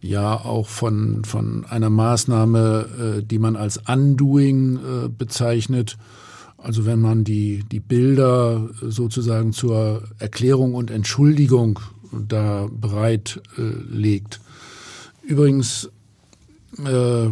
ja 0.00 0.35
auch 0.37 0.68
von, 0.68 1.24
von 1.24 1.64
einer 1.64 1.90
Maßnahme, 1.90 3.18
äh, 3.18 3.22
die 3.22 3.38
man 3.38 3.57
als 3.57 3.81
Undoing 3.88 4.77
äh, 4.77 5.09
bezeichnet. 5.09 5.96
Also 6.59 6.87
wenn 6.87 7.00
man 7.00 7.24
die, 7.24 7.64
die 7.70 7.81
Bilder 7.81 8.68
sozusagen 8.81 9.53
zur 9.53 10.05
Erklärung 10.18 10.74
und 10.74 10.90
Entschuldigung 10.90 11.81
da 12.12 12.68
bereit 12.70 13.42
äh, 13.59 13.62
legt. 13.90 14.40
Übrigens 15.22 15.90
äh, 16.85 17.29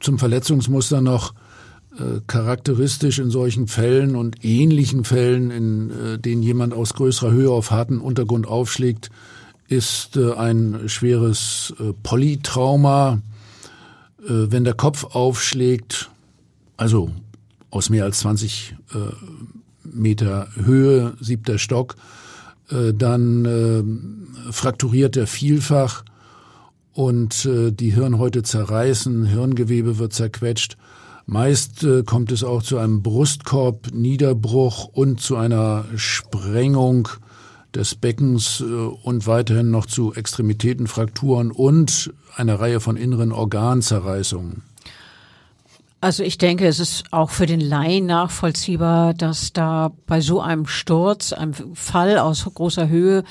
zum 0.00 0.18
Verletzungsmuster 0.18 1.00
noch, 1.00 1.34
Äh, 1.98 2.22
charakteristisch 2.26 3.18
in 3.18 3.28
solchen 3.28 3.68
Fällen 3.68 4.16
und 4.16 4.42
ähnlichen 4.42 5.04
Fällen, 5.04 5.50
in 5.50 5.90
äh, 5.90 6.18
denen 6.18 6.42
jemand 6.42 6.72
aus 6.72 6.94
größerer 6.94 7.32
Höhe 7.32 7.50
auf 7.50 7.70
harten 7.70 7.98
Untergrund 8.00 8.46
aufschlägt, 8.46 9.10
ist 9.68 10.16
äh, 10.16 10.34
ein 10.34 10.88
schweres 10.88 11.74
äh, 11.78 11.92
Polytrauma. 12.02 13.22
Äh, 14.20 14.50
wenn 14.50 14.64
der 14.64 14.74
Kopf 14.74 15.04
aufschlägt, 15.14 16.10
also 16.76 17.10
aus 17.70 17.90
mehr 17.90 18.04
als 18.04 18.20
20 18.20 18.76
äh, 18.94 18.98
Meter 19.84 20.48
Höhe, 20.54 21.14
siebter 21.20 21.58
Stock, 21.58 21.96
dann 22.68 24.28
frakturiert 24.52 25.16
er 25.16 25.26
vielfach 25.26 26.04
und 26.94 27.46
die 27.50 27.90
Hirnhäute 27.90 28.44
zerreißen, 28.44 29.26
Hirngewebe 29.26 29.98
wird 29.98 30.14
zerquetscht 30.14 30.78
Meist 31.26 31.86
kommt 32.06 32.32
es 32.32 32.44
auch 32.44 32.62
zu 32.62 32.78
einem 32.78 33.02
Brustkorbniederbruch 33.02 34.84
und 34.86 35.20
zu 35.20 35.36
einer 35.36 35.84
Sprengung 35.96 37.08
des 37.74 37.94
Beckens 37.94 38.60
äh, 38.60 38.64
und 38.64 39.26
weiterhin 39.26 39.70
noch 39.70 39.86
zu 39.86 40.14
Extremitätenfrakturen 40.14 41.50
und 41.50 42.12
einer 42.36 42.60
Reihe 42.60 42.80
von 42.80 42.96
inneren 42.96 43.32
Organzerreißungen. 43.32 44.62
Also 46.00 46.24
ich 46.24 46.36
denke, 46.36 46.66
es 46.66 46.80
ist 46.80 47.04
auch 47.12 47.30
für 47.30 47.46
den 47.46 47.60
Laien 47.60 48.06
nachvollziehbar, 48.06 49.14
dass 49.14 49.52
da 49.52 49.92
bei 50.06 50.20
so 50.20 50.40
einem 50.40 50.66
Sturz, 50.66 51.32
einem 51.32 51.54
Fall 51.74 52.18
aus 52.18 52.44
großer 52.52 52.88
Höhe 52.88 53.22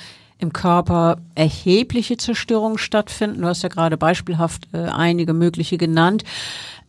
im 0.41 0.53
Körper 0.53 1.17
erhebliche 1.35 2.17
Zerstörungen 2.17 2.77
stattfinden. 2.77 3.41
Du 3.41 3.47
hast 3.47 3.61
ja 3.61 3.69
gerade 3.69 3.97
beispielhaft 3.97 4.69
äh, 4.73 4.77
einige 4.77 5.33
mögliche 5.33 5.77
genannt. 5.77 6.23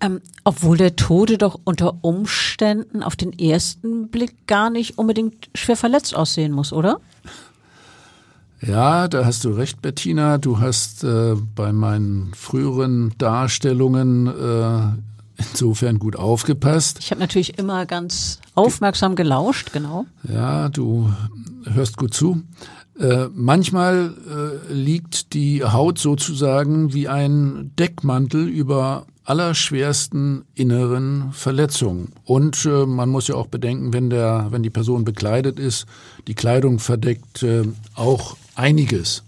Ähm, 0.03 0.21
obwohl 0.43 0.77
der 0.77 0.97
Tode 0.97 1.39
doch 1.39 1.61
unter 1.63 2.03
Umständen 2.03 3.05
auf 3.05 3.15
den 3.15 3.39
ersten 3.39 4.09
Blick 4.09 4.49
gar 4.49 4.69
nicht 4.69 4.99
unbedingt 4.99 5.49
schwer 5.55 5.77
verletzt 5.77 6.17
aussehen 6.17 6.51
muss, 6.51 6.73
oder? 6.73 7.01
Ja, 8.61 9.07
da 9.07 9.25
hast 9.25 9.45
du 9.45 9.51
recht, 9.51 9.81
Bettina. 9.81 10.39
Du 10.39 10.61
hast 10.61 11.05
äh, 11.05 11.37
bei 11.55 11.73
meinen 11.73 12.33
früheren 12.35 13.13
Darstellungen 13.19 14.27
äh, 14.27 14.81
insofern 15.37 16.01
gut 16.01 16.17
aufgepasst. 16.17 16.99
Ich 17.01 17.11
habe 17.11 17.21
natürlich 17.21 17.59
immer 17.59 17.87
ganz 17.87 18.41
aufmerksam 18.55 19.15
gelauscht, 19.15 19.73
genau. 19.73 20.07
Ja, 20.29 20.69
du 20.69 21.13
hörst 21.65 21.97
gut 21.97 22.13
zu. 22.13 22.43
Äh, 22.99 23.29
manchmal 23.35 24.15
äh, 24.69 24.73
liegt 24.73 25.33
die 25.33 25.65
Haut 25.65 25.99
sozusagen 25.99 26.93
wie 26.93 27.09
ein 27.09 27.73
Deckmantel 27.79 28.49
über 28.49 29.07
allerschwersten 29.25 30.45
inneren 30.55 31.33
Verletzungen. 31.33 32.13
Und 32.25 32.65
äh, 32.65 32.87
man 32.87 33.09
muss 33.09 33.29
ja 33.29 33.37
auch 33.37 33.47
bedenken, 33.47 33.93
wenn 33.93 34.11
der, 34.11 34.49
wenn 34.51 34.63
die 34.63 34.71
Person 34.71 35.05
bekleidet 35.05 35.59
ist, 35.59 35.87
die 36.27 36.35
Kleidung 36.35 36.79
verdeckt 36.79 37.43
äh, 37.43 37.63
auch 37.95 38.37
einiges. 38.55 39.23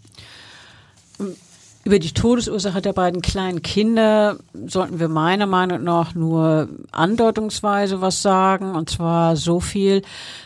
Über 1.84 1.98
die 1.98 2.12
Todesursache 2.12 2.80
der 2.80 2.94
beiden 2.94 3.20
kleinen 3.20 3.60
Kinder 3.60 4.38
sollten 4.66 5.00
wir 5.00 5.08
meiner 5.08 5.44
Meinung 5.44 5.84
nach 5.84 6.14
nur 6.14 6.68
andeutungsweise 6.92 8.00
was 8.00 8.22
sagen. 8.22 8.74
Und 8.74 8.88
zwar 8.88 9.36
so 9.36 9.60
viel, 9.60 10.00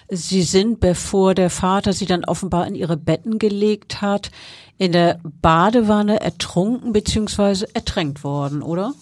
sie 0.08 0.42
sind, 0.42 0.80
bevor 0.80 1.34
der 1.34 1.48
Vater 1.48 1.92
sie 1.92 2.06
dann 2.06 2.24
offenbar 2.24 2.66
in 2.66 2.74
ihre 2.74 2.96
Betten 2.96 3.38
gelegt 3.38 4.02
hat, 4.02 4.32
in 4.78 4.90
der 4.90 5.20
Badewanne 5.40 6.20
ertrunken 6.20 6.92
bzw. 6.92 7.66
ertränkt 7.72 8.24
worden, 8.24 8.60
oder? 8.60 8.94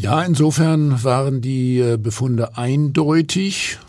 Ja, 0.00 0.22
insofern 0.22 1.02
waren 1.02 1.40
die 1.40 1.80
äh, 1.80 1.96
Befunde 1.96 2.56
eindeutig. 2.56 3.80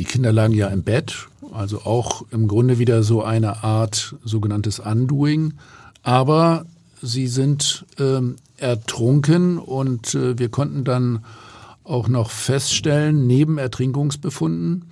Die 0.00 0.04
Kinder 0.04 0.32
lagen 0.32 0.52
ja 0.52 0.66
im 0.66 0.82
Bett, 0.82 1.28
also 1.52 1.82
auch 1.82 2.24
im 2.32 2.48
Grunde 2.48 2.80
wieder 2.80 3.04
so 3.04 3.22
eine 3.22 3.62
Art 3.62 4.16
sogenanntes 4.24 4.80
Undoing. 4.80 5.54
Aber 6.02 6.66
sie 7.00 7.28
sind 7.28 7.86
ähm, 8.00 8.34
ertrunken 8.56 9.58
und 9.58 10.16
äh, 10.16 10.36
wir 10.36 10.48
konnten 10.48 10.82
dann 10.82 11.24
auch 11.84 12.08
noch 12.08 12.30
feststellen, 12.30 13.28
neben 13.28 13.58
Ertrinkungsbefunden, 13.58 14.86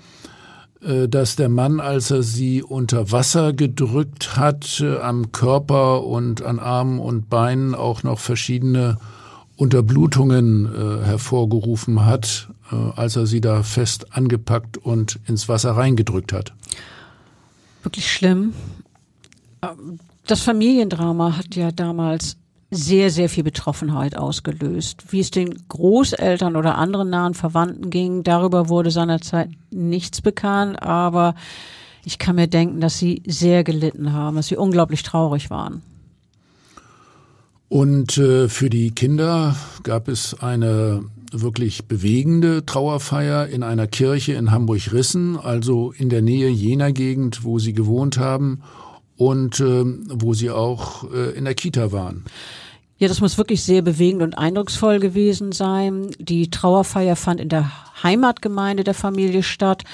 äh, 0.80 1.08
dass 1.08 1.34
der 1.34 1.48
Mann, 1.48 1.80
als 1.80 2.12
er 2.12 2.22
sie 2.22 2.62
unter 2.62 3.10
Wasser 3.10 3.52
gedrückt 3.52 4.36
hat, 4.36 4.78
äh, 4.80 4.98
am 4.98 5.32
Körper 5.32 6.04
und 6.04 6.40
an 6.42 6.60
Armen 6.60 7.00
und 7.00 7.28
Beinen 7.28 7.74
auch 7.74 8.04
noch 8.04 8.20
verschiedene 8.20 8.98
Unterblutungen 9.58 10.66
äh, 10.66 11.04
hervorgerufen 11.04 12.06
hat, 12.06 12.48
äh, 12.70 12.76
als 12.76 13.16
er 13.16 13.26
sie 13.26 13.40
da 13.40 13.64
fest 13.64 14.14
angepackt 14.16 14.78
und 14.78 15.18
ins 15.26 15.48
Wasser 15.48 15.72
reingedrückt 15.72 16.32
hat. 16.32 16.54
Wirklich 17.82 18.10
schlimm. 18.10 18.54
Das 20.26 20.42
Familiendrama 20.42 21.36
hat 21.36 21.56
ja 21.56 21.72
damals 21.72 22.36
sehr, 22.70 23.10
sehr 23.10 23.28
viel 23.28 23.42
Betroffenheit 23.42 24.16
ausgelöst. 24.16 25.12
Wie 25.12 25.20
es 25.20 25.32
den 25.32 25.66
Großeltern 25.68 26.54
oder 26.54 26.76
anderen 26.76 27.10
nahen 27.10 27.34
Verwandten 27.34 27.90
ging, 27.90 28.22
darüber 28.22 28.68
wurde 28.68 28.92
seinerzeit 28.92 29.50
nichts 29.70 30.20
bekannt, 30.20 30.80
aber 30.82 31.34
ich 32.04 32.18
kann 32.18 32.36
mir 32.36 32.46
denken, 32.46 32.80
dass 32.80 32.98
sie 32.98 33.22
sehr 33.26 33.64
gelitten 33.64 34.12
haben, 34.12 34.36
dass 34.36 34.46
sie 34.46 34.56
unglaublich 34.56 35.02
traurig 35.02 35.50
waren. 35.50 35.82
Und 37.68 38.16
äh, 38.16 38.48
für 38.48 38.70
die 38.70 38.92
Kinder 38.92 39.54
gab 39.82 40.08
es 40.08 40.34
eine 40.40 41.04
wirklich 41.32 41.84
bewegende 41.84 42.64
Trauerfeier 42.64 43.46
in 43.48 43.62
einer 43.62 43.86
Kirche 43.86 44.32
in 44.32 44.50
Hamburg-Rissen, 44.50 45.36
also 45.36 45.92
in 45.92 46.08
der 46.08 46.22
Nähe 46.22 46.48
jener 46.48 46.92
Gegend, 46.92 47.44
wo 47.44 47.58
sie 47.58 47.74
gewohnt 47.74 48.18
haben 48.18 48.62
und 49.16 49.60
äh, 49.60 49.84
wo 49.84 50.32
sie 50.32 50.50
auch 50.50 51.12
äh, 51.12 51.36
in 51.36 51.44
der 51.44 51.54
Kita 51.54 51.92
waren. 51.92 52.24
Ja, 52.96 53.06
das 53.06 53.20
muss 53.20 53.38
wirklich 53.38 53.62
sehr 53.62 53.82
bewegend 53.82 54.22
und 54.22 54.36
eindrucksvoll 54.36 54.98
gewesen 54.98 55.52
sein. 55.52 56.10
Die 56.18 56.50
Trauerfeier 56.50 57.16
fand 57.16 57.40
in 57.40 57.48
der 57.48 57.70
Heimatgemeinde 58.02 58.82
der 58.82 58.94
Familie 58.94 59.42
statt. 59.42 59.84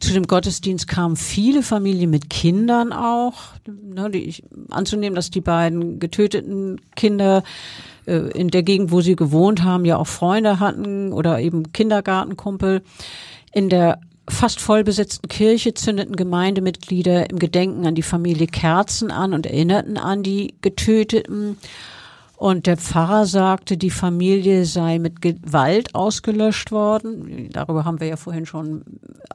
Zu 0.00 0.12
dem 0.12 0.26
Gottesdienst 0.26 0.88
kamen 0.88 1.16
viele 1.16 1.62
Familien 1.62 2.10
mit 2.10 2.28
Kindern 2.28 2.92
auch. 2.92 3.54
Ne, 3.66 4.10
die, 4.10 4.24
ich, 4.24 4.42
anzunehmen, 4.70 5.16
dass 5.16 5.30
die 5.30 5.40
beiden 5.40 5.98
getöteten 5.98 6.80
Kinder 6.94 7.42
äh, 8.06 8.30
in 8.38 8.48
der 8.48 8.62
Gegend, 8.62 8.90
wo 8.90 9.00
sie 9.00 9.16
gewohnt 9.16 9.62
haben, 9.62 9.84
ja 9.84 9.96
auch 9.96 10.06
Freunde 10.06 10.60
hatten 10.60 11.12
oder 11.12 11.40
eben 11.40 11.72
Kindergartenkumpel. 11.72 12.82
In 13.52 13.70
der 13.70 14.00
fast 14.28 14.60
vollbesetzten 14.60 15.28
Kirche 15.28 15.74
zündeten 15.74 16.16
Gemeindemitglieder 16.16 17.30
im 17.30 17.38
Gedenken 17.38 17.86
an 17.86 17.94
die 17.94 18.02
Familie 18.02 18.46
Kerzen 18.46 19.10
an 19.10 19.32
und 19.32 19.46
erinnerten 19.46 19.96
an 19.96 20.22
die 20.22 20.54
Getöteten. 20.60 21.56
Und 22.36 22.66
der 22.66 22.76
Pfarrer 22.76 23.24
sagte, 23.24 23.78
die 23.78 23.90
Familie 23.90 24.66
sei 24.66 24.98
mit 24.98 25.22
Gewalt 25.22 25.94
ausgelöscht 25.94 26.70
worden. 26.70 27.48
Darüber 27.50 27.86
haben 27.86 27.98
wir 27.98 28.08
ja 28.08 28.16
vorhin 28.16 28.44
schon 28.44 28.84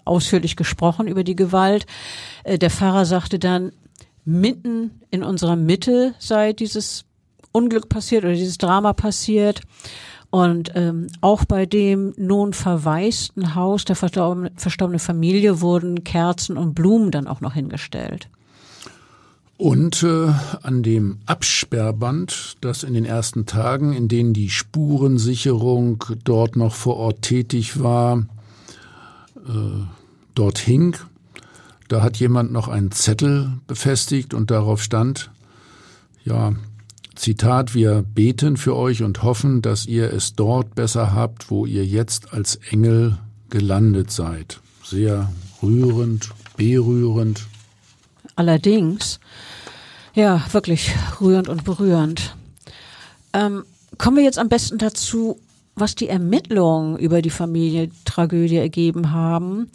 ausführlich 0.05 0.55
gesprochen, 0.55 1.07
über 1.07 1.23
die 1.23 1.35
Gewalt. 1.35 1.85
Äh, 2.43 2.57
der 2.57 2.69
Pfarrer 2.69 3.05
sagte 3.05 3.39
dann, 3.39 3.71
mitten 4.25 4.91
in 5.09 5.23
unserer 5.23 5.55
Mitte 5.55 6.13
sei 6.19 6.53
dieses 6.53 7.05
Unglück 7.51 7.89
passiert 7.89 8.23
oder 8.23 8.33
dieses 8.33 8.57
Drama 8.57 8.93
passiert. 8.93 9.61
Und 10.29 10.71
ähm, 10.75 11.07
auch 11.19 11.43
bei 11.43 11.65
dem 11.65 12.13
nun 12.15 12.53
verwaisten 12.53 13.53
Haus 13.53 13.83
der 13.83 13.97
verstorbenen 13.97 14.51
verstorbene 14.55 14.99
Familie 14.99 15.59
wurden 15.59 16.05
Kerzen 16.05 16.57
und 16.57 16.73
Blumen 16.73 17.11
dann 17.11 17.27
auch 17.27 17.41
noch 17.41 17.53
hingestellt. 17.53 18.29
Und 19.57 20.01
äh, 20.03 20.31
an 20.63 20.81
dem 20.81 21.19
Absperrband, 21.25 22.55
das 22.61 22.83
in 22.83 22.93
den 22.93 23.05
ersten 23.05 23.45
Tagen, 23.45 23.93
in 23.93 24.07
denen 24.07 24.33
die 24.33 24.49
Spurensicherung 24.49 26.03
dort 26.23 26.55
noch 26.55 26.73
vor 26.73 26.95
Ort 26.95 27.21
tätig 27.21 27.79
war, 27.83 28.23
äh, 29.47 29.85
dort 30.35 30.57
hing, 30.57 30.95
da 31.87 32.01
hat 32.01 32.17
jemand 32.17 32.51
noch 32.51 32.67
einen 32.67 32.91
Zettel 32.91 33.59
befestigt 33.67 34.33
und 34.33 34.51
darauf 34.51 34.81
stand, 34.81 35.31
ja, 36.23 36.53
Zitat, 37.15 37.73
wir 37.75 38.03
beten 38.03 38.57
für 38.57 38.75
euch 38.75 39.03
und 39.03 39.21
hoffen, 39.21 39.61
dass 39.61 39.85
ihr 39.85 40.11
es 40.13 40.35
dort 40.35 40.75
besser 40.75 41.13
habt, 41.13 41.51
wo 41.51 41.65
ihr 41.65 41.85
jetzt 41.85 42.33
als 42.33 42.55
Engel 42.55 43.17
gelandet 43.49 44.11
seid. 44.11 44.61
Sehr 44.83 45.31
rührend, 45.61 46.29
berührend. 46.55 47.45
Allerdings 48.35 49.19
ja, 50.13 50.43
wirklich 50.51 50.93
rührend 51.19 51.49
und 51.49 51.63
berührend. 51.63 52.35
Ähm, 53.33 53.63
kommen 53.97 54.17
wir 54.17 54.23
jetzt 54.23 54.39
am 54.39 54.49
besten 54.49 54.77
dazu, 54.77 55.39
was 55.75 55.95
die 55.95 56.07
Ermittlungen 56.07 56.97
über 56.97 57.21
die 57.21 57.29
Familientragödie 57.29 58.57
ergeben 58.57 59.11
haben. 59.11 59.69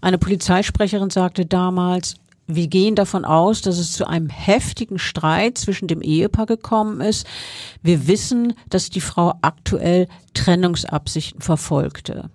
Eine 0.00 0.18
Polizeisprecherin 0.18 1.10
sagte 1.10 1.46
damals, 1.46 2.16
wir 2.50 2.66
gehen 2.68 2.94
davon 2.94 3.26
aus, 3.26 3.60
dass 3.60 3.78
es 3.78 3.92
zu 3.92 4.06
einem 4.06 4.30
heftigen 4.30 4.98
Streit 4.98 5.58
zwischen 5.58 5.86
dem 5.86 6.00
Ehepaar 6.00 6.46
gekommen 6.46 7.02
ist. 7.02 7.26
Wir 7.82 8.06
wissen, 8.06 8.54
dass 8.70 8.88
die 8.88 9.02
Frau 9.02 9.34
aktuell 9.42 10.08
Trennungsabsichten 10.32 11.42
verfolgte. 11.42 12.30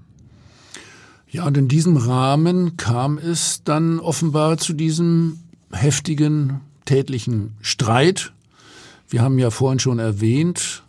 Ja, 1.29 1.45
und 1.45 1.57
in 1.57 1.67
diesem 1.67 1.97
Rahmen 1.97 2.77
kam 2.77 3.17
es 3.17 3.63
dann 3.63 3.99
offenbar 3.99 4.59
zu 4.59 4.73
diesem 4.73 5.39
heftigen 5.71 6.61
tätlichen 6.85 7.55
Streit. 7.61 8.33
Wir 9.09 9.23
haben 9.23 9.39
ja 9.39 9.49
vorhin 9.49 9.79
schon 9.79 9.97
erwähnt, 9.97 10.83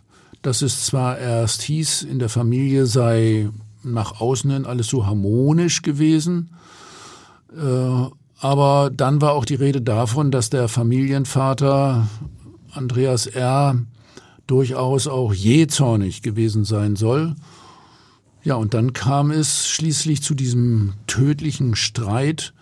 dass 0.45 0.61
es 0.61 0.85
zwar 0.85 1.17
erst 1.17 1.63
hieß, 1.63 2.03
in 2.03 2.19
der 2.19 2.29
Familie 2.29 2.85
sei 2.85 3.49
nach 3.83 4.21
außen 4.21 4.51
hin 4.51 4.65
alles 4.65 4.87
so 4.87 5.05
harmonisch 5.05 5.81
gewesen, 5.81 6.51
äh, 7.55 8.09
aber 8.39 8.91
dann 8.93 9.21
war 9.21 9.33
auch 9.33 9.45
die 9.45 9.55
Rede 9.55 9.81
davon, 9.81 10.29
dass 10.29 10.51
der 10.51 10.67
Familienvater 10.67 12.07
Andreas 12.71 13.25
R. 13.25 13.77
durchaus 14.45 15.07
auch 15.07 15.33
jähzornig 15.33 16.21
gewesen 16.21 16.63
sein 16.63 16.95
soll. 16.95 17.35
Ja, 18.43 18.55
und 18.55 18.75
dann 18.75 18.93
kam 18.93 19.31
es 19.31 19.67
schließlich 19.67 20.21
zu 20.21 20.35
diesem 20.35 20.93
tödlichen 21.07 21.75
Streit, 21.75 22.53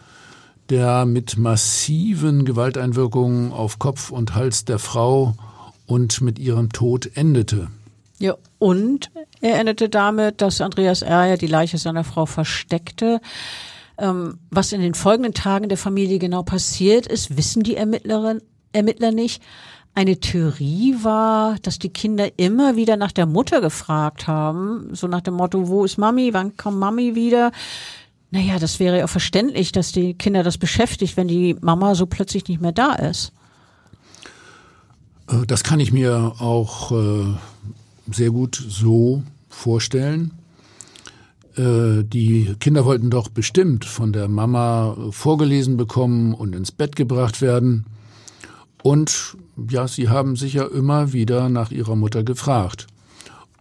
der 0.69 1.06
mit 1.06 1.38
massiven 1.38 2.46
Gewalteinwirkungen 2.46 3.52
auf 3.52 3.80
Kopf 3.80 4.10
und 4.10 4.36
Hals 4.36 4.63
der 4.63 4.80
Frau 4.80 5.36
und 5.86 6.22
mit 6.22 6.39
ihrem 6.39 6.72
Tod 6.72 7.10
endete. 7.15 7.69
Ja, 8.19 8.36
und 8.60 9.12
er 9.41 9.60
endete 9.60 9.89
damit, 9.89 10.41
dass 10.41 10.62
Andreas 10.62 11.02
R. 11.02 11.26
ja 11.26 11.38
die 11.38 11.48
Leiche 11.48 11.78
seiner 11.78 12.04
Frau 12.04 12.26
versteckte. 12.26 13.19
Ähm, 13.98 14.39
was 14.50 14.72
in 14.72 14.82
den 14.82 14.93
folgenden 14.93 15.34
Tagen 15.34 15.69
der 15.69 15.78
Familie 15.78 16.19
genau 16.19 16.43
passiert 16.43 17.06
ist, 17.06 17.38
wissen 17.38 17.63
die 17.63 17.76
Ermittler 17.76 19.12
nicht. 19.12 19.43
Eine 19.96 20.19
Theorie 20.19 20.96
war, 21.02 21.58
dass 21.62 21.78
die 21.78 21.89
Kinder 21.89 22.39
immer 22.39 22.76
wieder 22.76 22.98
nach 22.98 23.12
der 23.12 23.28
Mutter 23.28 23.62
gefragt 23.62 24.26
haben, 24.26 24.89
so 24.93 25.08
nach 25.08 25.22
dem 25.22 25.36
Motto, 25.36 25.67
wo 25.67 25.86
ist 25.86 25.98
Mami, 25.98 26.34
wann 26.34 26.58
kommt 26.58 26.80
Mami 26.80 27.13
wieder? 27.13 27.52
Naja, 28.32 28.58
das 28.58 28.80
wäre 28.80 28.98
ja 28.98 29.06
verständlich, 29.06 29.72
dass 29.72 29.91
die 29.91 30.15
Kinder 30.15 30.41
das 30.41 30.58
beschäftigt, 30.58 31.15
wenn 31.17 31.28
die 31.28 31.56
Mama 31.62 31.93
so 31.93 32.08
plötzlich 32.08 32.48
nicht 32.48 32.62
mehr 32.62 32.72
da 32.72 32.93
ist. 32.93 33.32
Äh, 35.29 35.45
das 35.45 35.63
kann 35.63 35.79
ich 35.79 35.91
mir 35.91 36.33
auch 36.39 36.91
äh, 36.91 37.25
sehr 38.12 38.31
gut 38.31 38.55
so 38.55 39.23
vorstellen. 39.49 40.31
Äh, 41.55 42.03
die 42.03 42.55
Kinder 42.59 42.86
wollten 42.86 43.09
doch 43.09 43.29
bestimmt 43.29 43.86
von 43.86 44.13
der 44.13 44.27
Mama 44.27 44.95
vorgelesen 45.12 45.77
bekommen 45.77 46.33
und 46.33 46.55
ins 46.55 46.71
Bett 46.71 46.95
gebracht 46.95 47.41
werden. 47.41 47.86
Und 48.81 49.38
ja, 49.69 49.88
sie 49.88 50.09
haben 50.09 50.36
sich 50.36 50.53
ja 50.53 50.65
immer 50.65 51.13
wieder 51.13 51.47
nach 51.47 51.71
ihrer 51.71 51.95
Mutter 51.95 52.23
gefragt. 52.23 52.88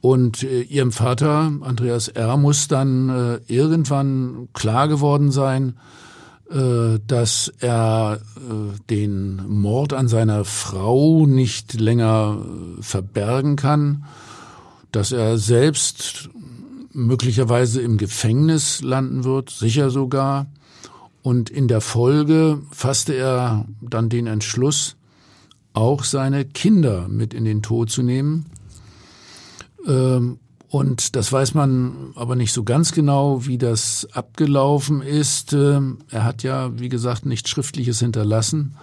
Und 0.01 0.43
ihrem 0.43 0.91
Vater, 0.91 1.53
Andreas 1.61 2.09
R., 2.09 2.37
muss 2.37 2.67
dann 2.67 3.39
irgendwann 3.47 4.49
klar 4.53 4.89
geworden 4.89 5.31
sein, 5.31 5.75
dass 7.07 7.53
er 7.61 8.21
äh, 8.37 8.79
den 8.91 9.37
Mord 9.49 9.95
an 9.95 10.09
seiner 10.09 10.45
Frau 10.45 11.27
nicht 11.27 11.75
länger 11.81 12.39
äh, 12.39 12.83
verbergen 12.83 13.57
kann, 13.57 14.05
dass 14.91 15.13
er 15.13 15.39
selbst 15.39 16.29
möglicherweise 16.93 17.81
im 17.81 17.97
Gefängnis 17.97 18.83
landen 18.83 19.25
wird, 19.25 19.49
sicher 19.51 19.89
sogar. 19.89 20.47
Und 21.23 21.49
in 21.49 21.69
der 21.69 21.81
Folge 21.81 22.61
fasste 22.71 23.15
er 23.15 23.65
dann 23.81 24.09
den 24.09 24.27
Entschluss, 24.27 24.97
auch 25.73 26.05
seine 26.05 26.45
Kinder 26.45 27.09
mit 27.09 27.33
in 27.33 27.45
den 27.45 27.63
Tod 27.63 27.91
zu 27.91 28.03
nehmen. 28.03 28.47
Und 30.73 31.17
das 31.17 31.31
weiß 31.31 31.53
man 31.53 32.15
aber 32.15 32.35
nicht 32.35 32.55
so 32.55 32.65
ganz 32.65 32.93
genau, 32.93 33.45
wie 33.45 33.59
das 33.59 34.09
abgelaufen 34.13 35.03
ist. 35.03 35.53
Ähm, 35.53 35.99
er 36.09 36.25
hat 36.25 36.43
ja, 36.43 36.71
wie 36.81 36.89
gesagt, 36.89 37.27
nichts 37.27 37.51
Schriftliches 37.51 37.99
hinterlassen. 37.99 38.75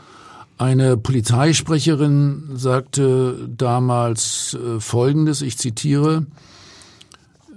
Eine 0.59 0.97
Polizeisprecherin 0.97 2.43
sagte 2.53 3.49
damals 3.49 4.53
äh, 4.53 4.79
Folgendes, 4.79 5.41
ich 5.41 5.57
zitiere, 5.57 6.27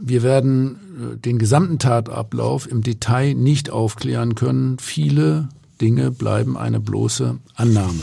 wir 0.01 0.23
werden 0.23 0.77
äh, 0.77 1.19
den 1.19 1.39
gesamten 1.39 1.79
Tatablauf 1.79 2.67
im 2.67 2.83
Detail 2.83 3.35
nicht 3.35 3.69
aufklären 3.69 4.35
können. 4.35 4.79
Viele 4.79 5.51
Dinge 5.83 6.11
bleiben 6.11 6.57
eine 6.57 6.81
bloße 6.81 7.39
Annahme. 7.55 8.01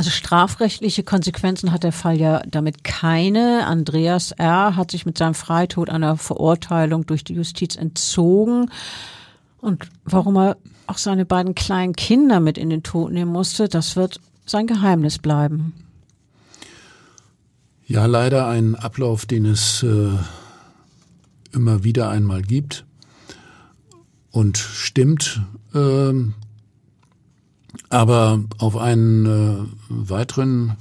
Also 0.00 0.08
strafrechtliche 0.08 1.02
Konsequenzen 1.02 1.72
hat 1.72 1.82
der 1.82 1.92
Fall 1.92 2.18
ja 2.18 2.40
damit 2.48 2.84
keine. 2.84 3.66
Andreas 3.66 4.32
R. 4.32 4.74
hat 4.74 4.92
sich 4.92 5.04
mit 5.04 5.18
seinem 5.18 5.34
Freitod 5.34 5.90
einer 5.90 6.16
Verurteilung 6.16 7.04
durch 7.04 7.22
die 7.22 7.34
Justiz 7.34 7.76
entzogen. 7.76 8.70
Und 9.58 9.90
warum 10.06 10.38
er 10.38 10.56
auch 10.86 10.96
seine 10.96 11.26
beiden 11.26 11.54
kleinen 11.54 11.92
Kinder 11.92 12.40
mit 12.40 12.56
in 12.56 12.70
den 12.70 12.82
Tod 12.82 13.12
nehmen 13.12 13.30
musste, 13.30 13.68
das 13.68 13.94
wird 13.94 14.22
sein 14.46 14.66
Geheimnis 14.66 15.18
bleiben. 15.18 15.74
Ja, 17.86 18.06
leider 18.06 18.48
ein 18.48 18.76
Ablauf, 18.76 19.26
den 19.26 19.44
es 19.44 19.82
äh, 19.82 20.16
immer 21.52 21.84
wieder 21.84 22.08
einmal 22.08 22.40
gibt 22.40 22.86
und 24.30 24.56
stimmt. 24.56 25.42
Äh, 25.74 26.14
aber 27.90 28.40
auf 28.58 28.76
einen 28.76 29.26
äh, 29.26 29.58
weiteren 29.88 30.76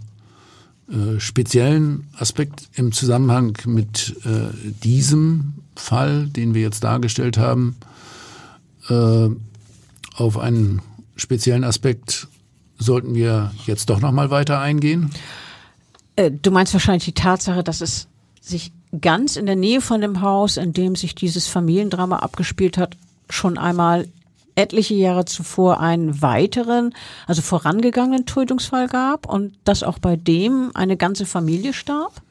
äh, 0.90 1.20
speziellen 1.20 2.08
Aspekt 2.18 2.70
im 2.76 2.92
Zusammenhang 2.92 3.58
mit 3.66 4.16
äh, 4.26 4.56
diesem 4.84 5.56
Fall, 5.76 6.28
den 6.28 6.54
wir 6.54 6.62
jetzt 6.62 6.84
dargestellt 6.84 7.38
haben, 7.38 7.76
äh, 8.90 9.30
auf 10.16 10.38
einen 10.38 10.82
speziellen 11.16 11.64
Aspekt 11.64 12.28
sollten 12.78 13.16
wir 13.16 13.52
jetzt 13.66 13.90
doch 13.90 14.00
noch 14.00 14.12
mal 14.12 14.30
weiter 14.30 14.60
eingehen. 14.60 15.10
Äh, 16.16 16.32
du 16.32 16.52
meinst 16.52 16.74
wahrscheinlich 16.74 17.06
die 17.06 17.14
Tatsache, 17.14 17.64
dass 17.64 17.82
es 17.82 18.08
sich 18.40 18.72
ganz 19.02 19.36
in 19.36 19.46
der 19.46 19.56
Nähe 19.56 19.82
von 19.82 20.02
dem 20.02 20.22
Haus, 20.22 20.58
in 20.58 20.74
dem 20.74 20.96
sich 20.96 21.16
dieses 21.16 21.48
Familiendrama 21.48 22.18
abgespielt 22.18 22.78
hat, 22.78 22.98
schon 23.30 23.58
einmal 23.58 24.08
etliche 24.60 24.94
Jahre 24.94 25.26
zuvor 25.26 25.80
einen 25.80 26.22
weiteren, 26.22 26.94
also 27.26 27.42
vorangegangenen 27.42 28.26
Tötungsfall 28.26 28.88
gab 28.88 29.28
und 29.28 29.54
dass 29.64 29.84
auch 29.84 30.00
bei 30.00 30.16
dem 30.16 30.72
eine 30.74 30.98
ganze 30.98 31.26
Familie 31.26 31.74
starb? 31.74 32.22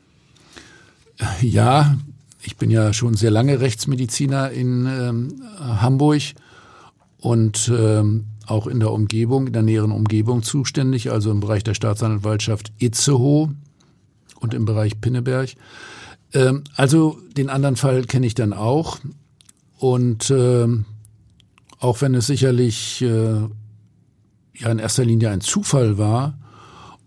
Ja, 1.41 1.97
ich 2.43 2.57
bin 2.57 2.71
ja 2.71 2.93
schon 2.93 3.15
sehr 3.15 3.31
lange 3.31 3.61
Rechtsmediziner 3.61 4.51
in 4.51 4.87
ähm, 4.87 5.43
Hamburg 5.59 6.23
und 7.19 7.73
ähm, 7.75 8.27
auch 8.47 8.67
in 8.67 8.81
der 8.81 8.93
Umgebung, 8.93 9.47
in 9.49 9.53
der 9.53 9.63
näheren 9.63 9.91
Umgebung 9.91 10.43
zuständig, 10.43 11.11
also 11.11 11.31
im 11.31 11.41
Bereich 11.41 11.65
der 11.65 11.75
Staatsanwaltschaft 11.75 12.73
Itzehoe 12.79 13.51
und 14.41 14.55
im 14.55 14.65
Bereich 14.65 15.01
Pinneberg. 15.01 15.51
Ähm, 16.33 16.65
also 16.77 17.19
den 17.37 17.51
anderen 17.51 17.77
Fall 17.77 18.05
kenne 18.05 18.27
ich 18.27 18.35
dann 18.35 18.53
auch. 18.53 18.99
Und 19.79 20.31
ähm, 20.31 20.85
auch 21.79 22.01
wenn 22.01 22.15
es 22.15 22.27
sicherlich 22.27 23.03
äh, 23.03 23.41
ja 24.55 24.71
in 24.71 24.79
erster 24.79 25.05
Linie 25.05 25.31
ein 25.31 25.41
Zufall 25.41 25.99
war 25.99 26.39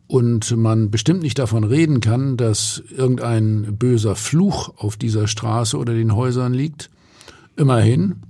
und 0.08 0.56
man 0.56 0.92
bestimmt 0.92 1.22
nicht 1.22 1.40
davon 1.40 1.64
reden 1.64 2.02
kann, 2.02 2.38
dass 2.38 2.84
irgendein 2.96 3.78
böser 3.78 4.16
Fluch 4.16 4.74
auf 4.78 4.98
dieser 4.98 5.28
Straße 5.28 5.78
oder 5.78 5.94
den 5.94 6.16
Häusern 6.16 6.54
liegt, 6.54 6.90
immerhin. 7.56 8.24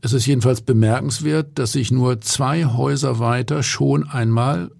Es 0.00 0.12
ist 0.12 0.26
jedenfalls 0.26 0.60
bemerkenswert, 0.60 1.58
dass 1.58 1.72
sich 1.72 1.90
nur 1.90 2.20
zwei 2.20 2.64
Häuser 2.64 3.18
weiter 3.18 3.64
schon 3.64 4.08
einmal 4.08 4.70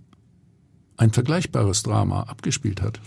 ein 0.96 1.12
vergleichbares 1.12 1.82
Drama 1.82 2.22
abgespielt 2.22 2.82
hat 2.82 3.00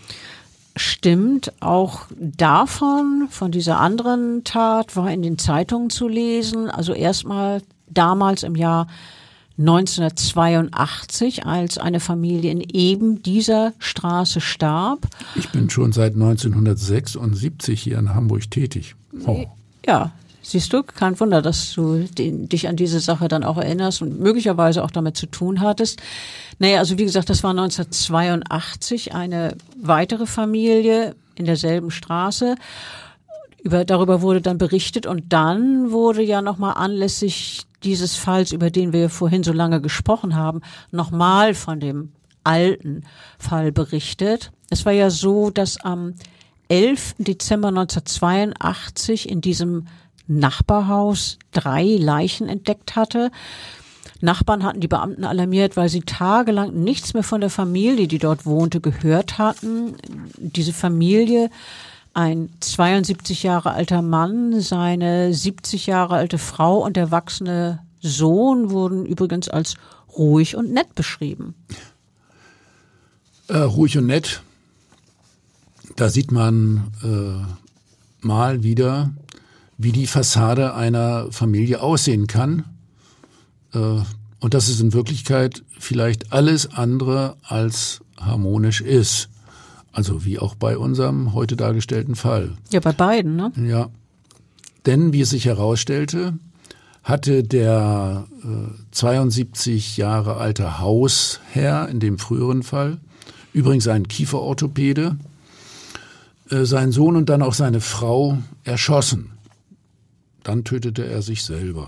stimmt. 0.75 1.53
Auch 1.59 2.05
davon, 2.17 3.27
von 3.29 3.51
dieser 3.51 3.79
anderen 3.79 4.43
Tat, 4.43 4.95
war 4.95 5.11
in 5.11 5.21
den 5.21 5.37
Zeitungen 5.37 5.89
zu 5.89 6.07
lesen. 6.07 6.69
Also 6.69 6.93
erstmal 6.93 7.61
damals 7.93 8.43
im 8.43 8.55
Jahr 8.55 8.87
1982, 9.57 11.45
als 11.45 11.77
eine 11.77 11.99
Familie 11.99 12.51
in 12.51 12.61
eben 12.61 13.21
dieser 13.21 13.73
Straße 13.79 14.41
starb. 14.41 15.07
Ich 15.35 15.49
bin 15.49 15.69
schon 15.69 15.91
seit 15.91 16.13
1976 16.13 17.81
hier 17.81 17.99
in 17.99 18.13
Hamburg 18.13 18.49
tätig. 18.49 18.95
Oh. 19.25 19.45
Ja, 19.85 20.11
Siehst 20.43 20.73
du, 20.73 20.81
kein 20.81 21.19
Wunder, 21.19 21.41
dass 21.41 21.73
du 21.73 21.99
den, 21.99 22.49
dich 22.49 22.67
an 22.67 22.75
diese 22.75 22.99
Sache 22.99 23.27
dann 23.27 23.43
auch 23.43 23.57
erinnerst 23.57 24.01
und 24.01 24.19
möglicherweise 24.19 24.83
auch 24.83 24.89
damit 24.89 25.15
zu 25.15 25.27
tun 25.27 25.61
hattest. 25.61 26.01
Naja, 26.57 26.79
also 26.79 26.97
wie 26.97 27.05
gesagt, 27.05 27.29
das 27.29 27.43
war 27.43 27.51
1982 27.51 29.13
eine 29.13 29.55
weitere 29.79 30.25
Familie 30.25 31.15
in 31.35 31.45
derselben 31.45 31.91
Straße. 31.91 32.55
Über, 33.63 33.85
darüber 33.85 34.23
wurde 34.23 34.41
dann 34.41 34.57
berichtet 34.57 35.05
und 35.05 35.31
dann 35.31 35.91
wurde 35.91 36.23
ja 36.23 36.41
nochmal 36.41 36.73
anlässlich 36.75 37.61
dieses 37.83 38.15
Falls, 38.15 38.51
über 38.51 38.69
den 38.69 38.93
wir 38.93 39.09
vorhin 39.09 39.43
so 39.43 39.53
lange 39.53 39.81
gesprochen 39.81 40.35
haben, 40.35 40.61
nochmal 40.91 41.53
von 41.53 41.79
dem 41.79 42.11
alten 42.43 43.03
Fall 43.37 43.71
berichtet. 43.71 44.51
Es 44.69 44.85
war 44.85 44.93
ja 44.93 45.09
so, 45.09 45.49
dass 45.49 45.77
am 45.77 46.15
11. 46.69 47.15
Dezember 47.19 47.67
1982 47.67 49.29
in 49.29 49.41
diesem 49.41 49.87
Nachbarhaus 50.27 51.37
drei 51.51 51.83
Leichen 51.83 52.47
entdeckt 52.47 52.95
hatte. 52.95 53.31
Nachbarn 54.21 54.63
hatten 54.63 54.79
die 54.79 54.87
Beamten 54.87 55.23
alarmiert, 55.23 55.75
weil 55.75 55.89
sie 55.89 56.01
tagelang 56.01 56.73
nichts 56.73 57.13
mehr 57.13 57.23
von 57.23 57.41
der 57.41 57.49
Familie, 57.49 58.07
die 58.07 58.19
dort 58.19 58.45
wohnte, 58.45 58.79
gehört 58.79 59.37
hatten. 59.37 59.95
Diese 60.37 60.73
Familie, 60.73 61.49
ein 62.13 62.49
72 62.59 63.43
Jahre 63.43 63.71
alter 63.71 64.01
Mann, 64.01 64.59
seine 64.61 65.33
70 65.33 65.87
Jahre 65.87 66.15
alte 66.15 66.37
Frau 66.37 66.83
und 66.83 66.97
der 66.97 67.11
wachsende 67.11 67.79
Sohn 68.01 68.69
wurden 68.71 69.05
übrigens 69.05 69.47
als 69.47 69.75
ruhig 70.17 70.55
und 70.55 70.71
nett 70.71 70.93
beschrieben. 70.95 71.55
Äh, 73.47 73.57
ruhig 73.57 73.97
und 73.97 74.07
nett. 74.07 74.41
Da 75.95 76.09
sieht 76.09 76.31
man 76.31 76.91
äh, 77.03 78.25
mal 78.25 78.63
wieder, 78.63 79.11
wie 79.77 79.91
die 79.91 80.07
Fassade 80.07 80.73
einer 80.73 81.31
Familie 81.31 81.81
aussehen 81.81 82.27
kann. 82.27 82.65
Äh, 83.73 84.01
und 84.39 84.53
dass 84.55 84.69
es 84.69 84.79
in 84.79 84.93
Wirklichkeit 84.93 85.63
vielleicht 85.79 86.33
alles 86.33 86.71
andere 86.73 87.37
als 87.43 88.01
harmonisch 88.17 88.81
ist. 88.81 89.29
Also 89.91 90.25
wie 90.25 90.39
auch 90.39 90.55
bei 90.55 90.77
unserem 90.77 91.33
heute 91.33 91.55
dargestellten 91.55 92.15
Fall. 92.15 92.51
Ja, 92.71 92.79
bei 92.79 92.93
beiden, 92.93 93.35
ne? 93.35 93.51
Ja. 93.57 93.89
Denn, 94.85 95.13
wie 95.13 95.21
es 95.21 95.31
sich 95.31 95.45
herausstellte, 95.45 96.33
hatte 97.03 97.43
der 97.43 98.27
äh, 98.43 98.73
72 98.91 99.97
Jahre 99.97 100.37
alte 100.37 100.79
Hausherr 100.79 101.89
in 101.89 101.99
dem 101.99 102.17
früheren 102.19 102.63
Fall, 102.63 102.99
übrigens 103.53 103.87
ein 103.87 104.07
Kieferorthopäde, 104.07 105.17
äh, 106.49 106.65
seinen 106.65 106.91
Sohn 106.91 107.15
und 107.15 107.29
dann 107.29 107.41
auch 107.41 107.53
seine 107.53 107.81
Frau 107.81 108.37
erschossen. 108.63 109.31
Dann 110.43 110.63
tötete 110.63 111.05
er 111.05 111.21
sich 111.21 111.43
selber. 111.43 111.87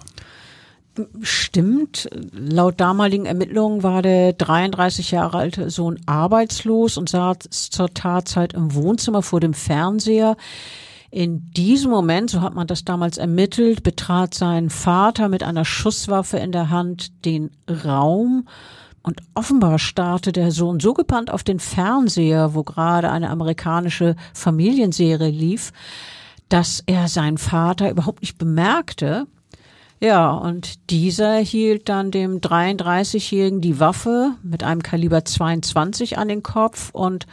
Stimmt. 1.22 2.08
Laut 2.32 2.80
damaligen 2.80 3.26
Ermittlungen 3.26 3.82
war 3.82 4.02
der 4.02 4.34
33 4.34 5.12
Jahre 5.12 5.38
alte 5.38 5.70
Sohn 5.72 6.00
arbeitslos 6.06 6.98
und 6.98 7.10
saß 7.10 7.50
zur 7.50 7.94
Tatzeit 7.94 8.54
im 8.54 8.76
Wohnzimmer 8.76 9.24
vor 9.24 9.40
dem 9.40 9.56
Fernseher. 9.56 10.38
In 11.10 11.52
diesem 11.52 11.90
Moment, 11.90 12.30
so 12.30 12.42
hat 12.42 12.54
man 12.54 12.68
das 12.68 12.86
damals 12.86 13.18
ermittelt, 13.18 13.84
betrat 13.84 14.34
sein 14.34 14.70
Vater 14.70 15.30
mit 15.30 15.44
einer 15.44 15.66
Schusswaffe 15.66 16.38
in 16.38 16.52
der 16.52 16.70
Hand 16.70 17.26
den 17.26 17.52
Raum 17.86 18.48
und 19.04 19.22
offenbar 19.34 19.80
starrte 19.80 20.32
der 20.32 20.52
Sohn 20.52 20.80
so 20.80 20.94
gebannt 20.94 21.32
auf 21.32 21.44
den 21.44 21.60
Fernseher, 21.60 22.54
wo 22.54 22.64
gerade 22.64 23.12
eine 23.12 23.30
amerikanische 23.30 24.16
Familienserie 24.34 25.30
lief, 25.30 25.72
dass 26.50 26.84
er 26.86 27.08
seinen 27.08 27.38
Vater 27.38 27.90
überhaupt 27.90 28.22
nicht 28.22 28.38
bemerkte 28.38 29.28
ja, 30.04 30.32
und 30.32 30.90
dieser 30.90 31.38
hielt 31.38 31.88
dann 31.88 32.12
dem 32.12 32.42
33-Jährigen 32.42 33.62
die 33.62 33.80
Waffe 33.80 34.34
mit 34.44 34.62
einem 34.62 34.84
Kaliber 34.84 35.24
22 35.24 36.18
an 36.18 36.28
den 36.28 36.44
Kopf 36.44 36.90
und 36.92 37.26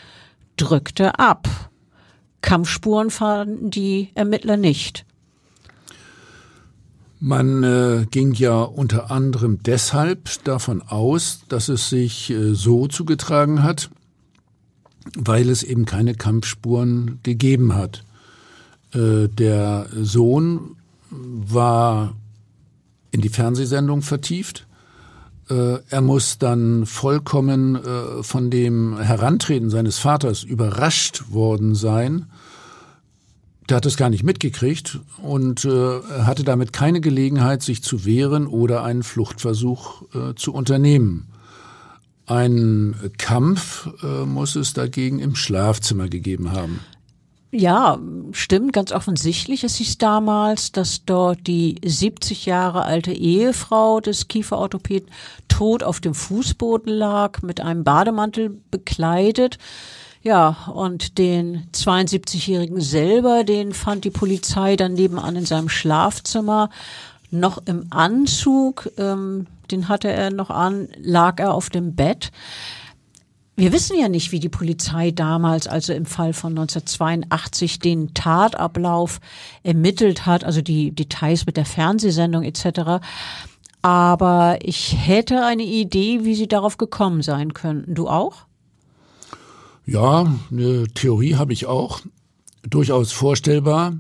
drückte 0.57 1.19
ab. 1.19 1.49
Kampfspuren 2.43 3.11
fanden 3.11 3.71
die 3.71 4.11
Ermittler 4.15 4.57
nicht. 4.57 5.05
Man 7.19 7.65
äh, 7.65 8.07
ging 8.09 8.35
ja 8.35 8.63
unter 8.63 9.11
anderem 9.11 9.61
deshalb 9.65 10.29
davon 10.45 10.81
aus, 10.81 11.41
dass 11.49 11.69
es 11.69 11.91
sich 11.91 12.31
äh, 12.31 12.55
so 12.55 12.87
zugetragen 12.87 13.65
hat, 13.65 13.91
weil 15.19 15.49
es 15.49 15.65
eben 15.65 15.87
keine 15.87 16.15
Kampfspuren 16.15 17.19
gegeben 17.25 17.75
hat. 17.75 18.05
Äh, 18.95 19.27
der 19.27 19.89
Sohn 19.93 20.77
war 21.11 22.15
in 23.11 23.21
die 23.21 23.29
Fernsehsendung 23.29 24.03
vertieft. 24.03 24.67
Äh, 25.51 25.79
er 25.89 26.01
muss 26.01 26.39
dann 26.39 26.87
vollkommen 26.87 27.77
äh, 27.77 28.23
von 28.23 28.51
dem 28.51 28.99
Herantreten 28.99 29.69
seines 29.69 29.99
Vaters 29.99 30.45
überrascht 30.45 31.25
worden 31.31 31.75
sein. 31.75 32.27
Der 33.69 33.77
hat 33.77 33.87
es 33.87 33.97
gar 33.97 34.11
nicht 34.11 34.25
mitgekriegt 34.25 35.01
und 35.23 35.65
äh, 35.65 36.01
hatte 36.25 36.45
damit 36.45 36.73
keine 36.73 37.01
Gelegenheit, 37.01 37.63
sich 37.63 37.83
zu 37.83 38.05
wehren 38.05 38.47
oder 38.47 38.83
einen 38.85 39.03
Fluchtversuch 39.03 40.03
zu 40.35 40.53
unternehmen. 40.53 41.29
Ein 42.27 42.95
Kampf 43.19 43.89
muss 44.27 44.57
es 44.57 44.73
dagegen 44.73 45.19
im 45.19 45.35
Schlafzimmer 45.35 46.09
gegeben 46.09 46.53
haben. 46.53 46.81
Ja, 47.53 47.99
stimmt, 48.31 48.73
ganz 48.73 48.93
offensichtlich. 48.93 49.65
Es 49.65 49.75
hieß 49.77 49.99
damals, 49.99 50.71
dass 50.71 51.05
dort 51.05 51.49
die 51.49 51.81
70 51.85 52.47
Jahre 52.47 52.85
alte 52.85 53.13
Ehefrau 53.13 54.01
des 54.01 54.29
Kieferorthopäden 54.29 55.11
tot 55.49 55.83
auf 55.83 55.99
dem 56.01 56.15
Fußboden 56.15 56.93
lag, 56.93 57.43
mit 57.43 57.61
einem 57.61 57.83
Bademantel 57.83 58.61
bekleidet. 58.71 59.59
Ja, 60.23 60.69
und 60.73 61.19
den 61.19 61.67
72-Jährigen 61.73 62.81
selber, 62.81 63.43
den 63.43 63.73
fand 63.73 64.05
die 64.05 64.11
Polizei 64.11 64.77
dann 64.77 64.93
nebenan 64.93 65.35
in 65.35 65.47
seinem 65.47 65.69
Schlafzimmer 65.69 66.71
noch 67.33 67.59
im 67.67 67.87
Anzug, 67.91 68.91
ähm, 68.97 69.47
den 69.71 69.89
hatte 69.89 70.09
er 70.09 70.31
noch 70.31 70.51
an, 70.51 70.89
lag 70.99 71.39
er 71.41 71.55
auf 71.55 71.71
dem 71.71 71.95
Bett. 71.95 72.33
Wir 73.61 73.73
wissen 73.73 73.99
ja 74.01 74.09
nicht, 74.09 74.33
wie 74.33 74.41
die 74.41 74.49
Polizei 74.49 75.11
damals, 75.11 75.67
also 75.67 75.93
im 75.93 76.07
Fall 76.07 76.33
von 76.33 76.53
1982, 76.53 77.79
den 77.79 78.15
Tatablauf 78.15 79.21
ermittelt 79.63 80.25
hat, 80.25 80.45
also 80.45 80.63
die 80.63 80.93
Details 80.93 81.45
mit 81.45 81.59
der 81.59 81.67
Fernsehsendung 81.67 82.43
etc. 82.43 83.05
Aber 83.83 84.57
ich 84.63 84.97
hätte 84.97 85.45
eine 85.45 85.65
Idee, 85.65 86.25
wie 86.25 86.35
sie 86.35 86.49
darauf 86.49 86.79
gekommen 86.79 87.21
sein 87.21 87.53
könnten. 87.53 87.95
Du 87.95 88.09
auch? 88.09 88.47
Ja, 89.85 90.35
eine 90.51 90.89
Theorie 90.95 91.35
habe 91.35 91.53
ich 91.53 91.67
auch. 91.67 92.01
Durchaus 92.63 93.13
vorstellbar, 93.13 93.93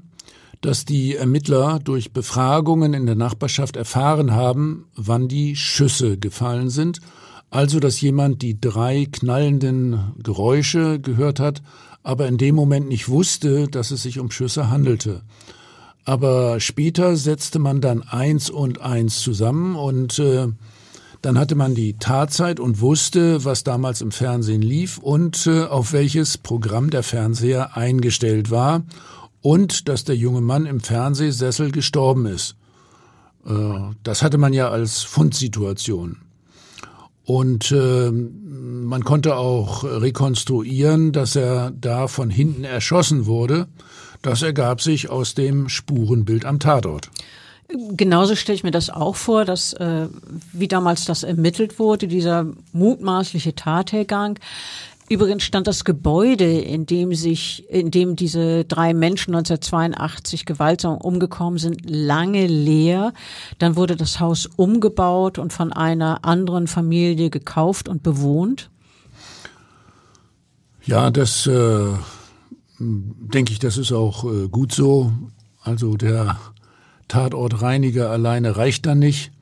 dass 0.63 0.87
die 0.87 1.17
Ermittler 1.17 1.81
durch 1.81 2.15
Befragungen 2.15 2.95
in 2.95 3.05
der 3.05 3.15
Nachbarschaft 3.15 3.77
erfahren 3.77 4.33
haben, 4.33 4.87
wann 4.95 5.29
die 5.29 5.55
Schüsse 5.55 6.17
gefallen 6.17 6.71
sind 6.71 7.01
also, 7.51 7.81
dass 7.81 8.01
jemand 8.01 8.43
die 8.43 8.61
drei 8.61 9.07
knallenden 9.11 10.15
Geräusche 10.23 11.01
gehört 11.01 11.41
hat, 11.41 11.63
aber 12.03 12.29
in 12.29 12.39
dem 12.39 12.55
Moment 12.55 12.89
nicht 12.89 13.09
wusste, 13.09 13.69
dass 13.69 13.91
es 13.91 14.03
sich 14.03 14.19
um 14.21 14.31
Schüsse 14.31 14.71
handelte. 14.71 15.23
Aber 16.05 16.61
später 16.61 17.17
setzte 17.17 17.59
man 17.59 17.81
dann 17.81 18.03
eins 18.03 18.51
und 18.51 18.81
eins 18.81 19.21
zusammen 19.21 19.77
und 19.77 20.19
äh, 20.19 20.49
dann 21.23 21.39
hatte 21.39 21.55
man 21.55 21.75
die 21.75 21.99
Tatzeit 21.99 22.59
und 22.59 22.81
wusste, 22.81 23.45
was 23.45 23.65
damals 23.65 24.01
im 24.01 24.11
Fernsehen 24.11 24.63
lief 24.63 24.99
und 24.99 25.47
äh, 25.47 25.65
auf 25.65 25.93
welches 25.93 26.39
Programm 26.39 26.89
der 26.91 27.03
Fernseher 27.03 27.77
eingestellt 27.77 28.51
war 28.51 28.83
und 29.43 29.89
dass 29.89 30.05
der 30.05 30.17
junge 30.17 30.41
Mann 30.41 30.67
im 30.67 30.81
Fernsehsessel 30.81 31.71
gestorben 31.73 32.27
ist. 32.27 32.57
Äh, 33.45 33.53
das 34.03 34.23
hatte 34.23 34.39
man 34.39 34.55
ja 34.55 34.71
als 34.71 35.03
Fundsituation. 35.03 36.17
Und 37.31 37.71
äh, 37.71 38.11
man 38.11 39.05
konnte 39.05 39.37
auch 39.37 39.85
rekonstruieren, 39.85 41.13
dass 41.13 41.37
er 41.37 41.71
da 41.71 42.09
von 42.09 42.29
hinten 42.29 42.65
erschossen 42.65 43.27
wurde. 43.27 43.69
Das 44.21 44.43
ergab 44.43 44.81
sich 44.81 45.11
aus 45.11 45.37
dem 45.37 45.69
Spurenbild 45.69 46.45
am 46.45 46.59
Tatort. 46.59 47.09
Genauso 47.93 48.35
stelle 48.35 48.57
ich 48.57 48.65
mir 48.65 48.73
das 48.73 48.91
auch 48.91 49.15
vor, 49.15 49.45
dass 49.45 49.75
äh, 49.75 50.09
wie 50.53 50.67
damals 50.67 51.05
das 51.05 51.23
ermittelt 51.23 51.79
wurde, 51.79 52.09
dieser 52.09 52.47
mutmaßliche 52.73 53.55
Tathergang, 53.55 54.37
Übrigens 55.11 55.43
stand 55.43 55.67
das 55.67 55.85
Gebäude, 55.85 56.45
in 56.45 56.87
dem 56.87 57.13
sich, 57.15 57.69
in 57.69 57.91
dem 57.91 58.15
diese 58.15 58.65
drei 58.65 58.95
Menschen 58.95 59.35
1982 59.35 60.47
gewaltsam 60.47 60.99
umgekommen 60.99 61.59
sind, 61.59 61.91
lange 61.91 62.47
leer. 62.47 63.13
Dann 63.59 63.75
wurde 63.75 63.97
das 63.97 64.21
Haus 64.21 64.47
umgebaut 64.47 65.39
und 65.39 65.53
von 65.53 65.73
einer 65.73 66.25
anderen 66.25 66.69
Familie 66.69 67.29
gekauft 67.29 67.89
und 67.89 68.05
bewohnt. 68.05 68.71
Ja, 70.85 71.11
das 71.11 71.45
äh, 71.49 71.89
denke 72.79 73.53
ich, 73.53 73.59
das 73.59 73.79
ist 73.79 73.91
auch 73.91 74.23
äh, 74.25 74.47
gut 74.47 74.71
so. 74.71 75.13
Also 75.61 75.97
der 75.97 76.39
Tatortreiniger 77.09 78.11
alleine 78.11 78.57
reicht 78.57 78.87
dann 78.87 79.01
nicht. 79.01 79.33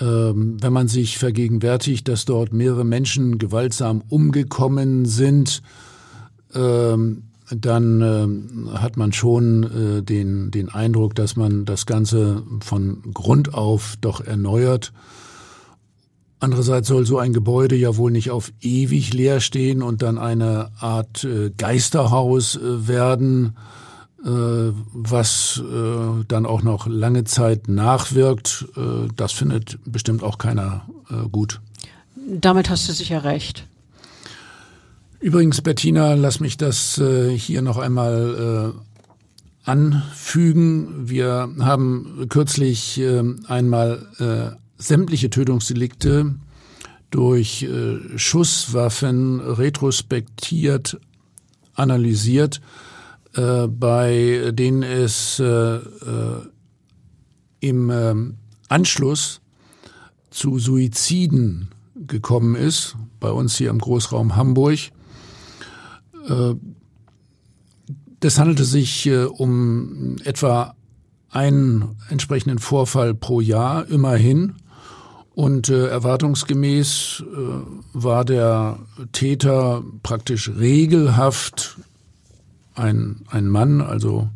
Ähm, 0.00 0.58
wenn 0.60 0.72
man 0.72 0.88
sich 0.88 1.18
vergegenwärtigt, 1.18 2.06
dass 2.08 2.24
dort 2.24 2.52
mehrere 2.52 2.84
Menschen 2.84 3.38
gewaltsam 3.38 4.02
umgekommen 4.08 5.06
sind, 5.06 5.62
ähm, 6.54 7.22
dann 7.50 8.00
äh, 8.72 8.76
hat 8.76 8.96
man 8.96 9.12
schon 9.12 9.62
äh, 9.98 10.02
den, 10.02 10.50
den 10.50 10.68
Eindruck, 10.68 11.14
dass 11.14 11.36
man 11.36 11.64
das 11.64 11.86
Ganze 11.86 12.42
von 12.60 13.02
Grund 13.14 13.54
auf 13.54 13.94
doch 14.00 14.20
erneuert. 14.20 14.92
Andererseits 16.38 16.88
soll 16.88 17.06
so 17.06 17.18
ein 17.18 17.32
Gebäude 17.32 17.76
ja 17.76 17.96
wohl 17.96 18.10
nicht 18.10 18.30
auf 18.30 18.52
ewig 18.60 19.14
leer 19.14 19.40
stehen 19.40 19.82
und 19.82 20.02
dann 20.02 20.18
eine 20.18 20.70
Art 20.80 21.24
äh, 21.24 21.50
Geisterhaus 21.56 22.56
äh, 22.56 22.88
werden, 22.88 23.56
was 24.18 25.62
äh, 25.62 26.24
dann 26.26 26.46
auch 26.46 26.62
noch 26.62 26.86
lange 26.86 27.24
Zeit 27.24 27.68
nachwirkt. 27.68 28.66
Äh, 28.76 29.08
das 29.14 29.32
findet 29.32 29.78
bestimmt 29.84 30.22
auch 30.22 30.38
keiner 30.38 30.86
äh, 31.10 31.28
gut. 31.28 31.60
Damit 32.16 32.70
hast 32.70 32.88
du 32.88 32.92
sicher 32.92 33.24
recht. 33.24 33.66
Übrigens, 35.20 35.60
Bettina, 35.60 36.14
lass 36.14 36.40
mich 36.40 36.56
das 36.56 36.98
äh, 36.98 37.36
hier 37.36 37.62
noch 37.62 37.78
einmal 37.78 38.74
äh, 38.74 39.68
anfügen. 39.68 41.08
Wir 41.08 41.48
haben 41.60 42.26
kürzlich 42.28 42.98
äh, 43.00 43.22
einmal 43.48 44.06
äh, 44.18 44.56
sämtliche 44.78 45.30
Tötungsdelikte 45.30 46.34
durch 47.10 47.62
äh, 47.62 48.18
Schusswaffen 48.18 49.40
retrospektiert 49.40 50.98
analysiert, 51.74 52.60
äh, 53.36 53.66
bei 53.68 54.50
denen 54.52 54.82
es 54.82 55.38
äh, 55.38 55.76
äh 55.76 55.80
im 57.60 57.90
äh, 57.90 58.14
Anschluss 58.68 59.40
zu 60.30 60.58
Suiziden 60.58 61.70
gekommen 61.94 62.54
ist, 62.54 62.96
bei 63.18 63.30
uns 63.30 63.56
hier 63.56 63.70
im 63.70 63.78
Großraum 63.78 64.36
Hamburg. 64.36 64.78
Äh, 66.28 66.54
das 68.20 68.38
handelte 68.38 68.64
sich 68.64 69.10
um 69.10 70.16
etwa 70.24 70.74
einen 71.30 71.96
entsprechenden 72.08 72.58
Vorfall 72.58 73.14
pro 73.14 73.40
Jahr, 73.40 73.86
immerhin. 73.88 74.54
Und 75.34 75.68
äh, 75.68 75.88
erwartungsgemäß 75.88 77.22
äh, 77.22 77.36
war 77.92 78.24
der 78.24 78.78
Täter 79.12 79.82
praktisch 80.02 80.50
regelhaft 80.58 81.76
ein, 82.76 83.22
ein 83.30 83.48
Mann, 83.48 83.80
also 83.80 84.28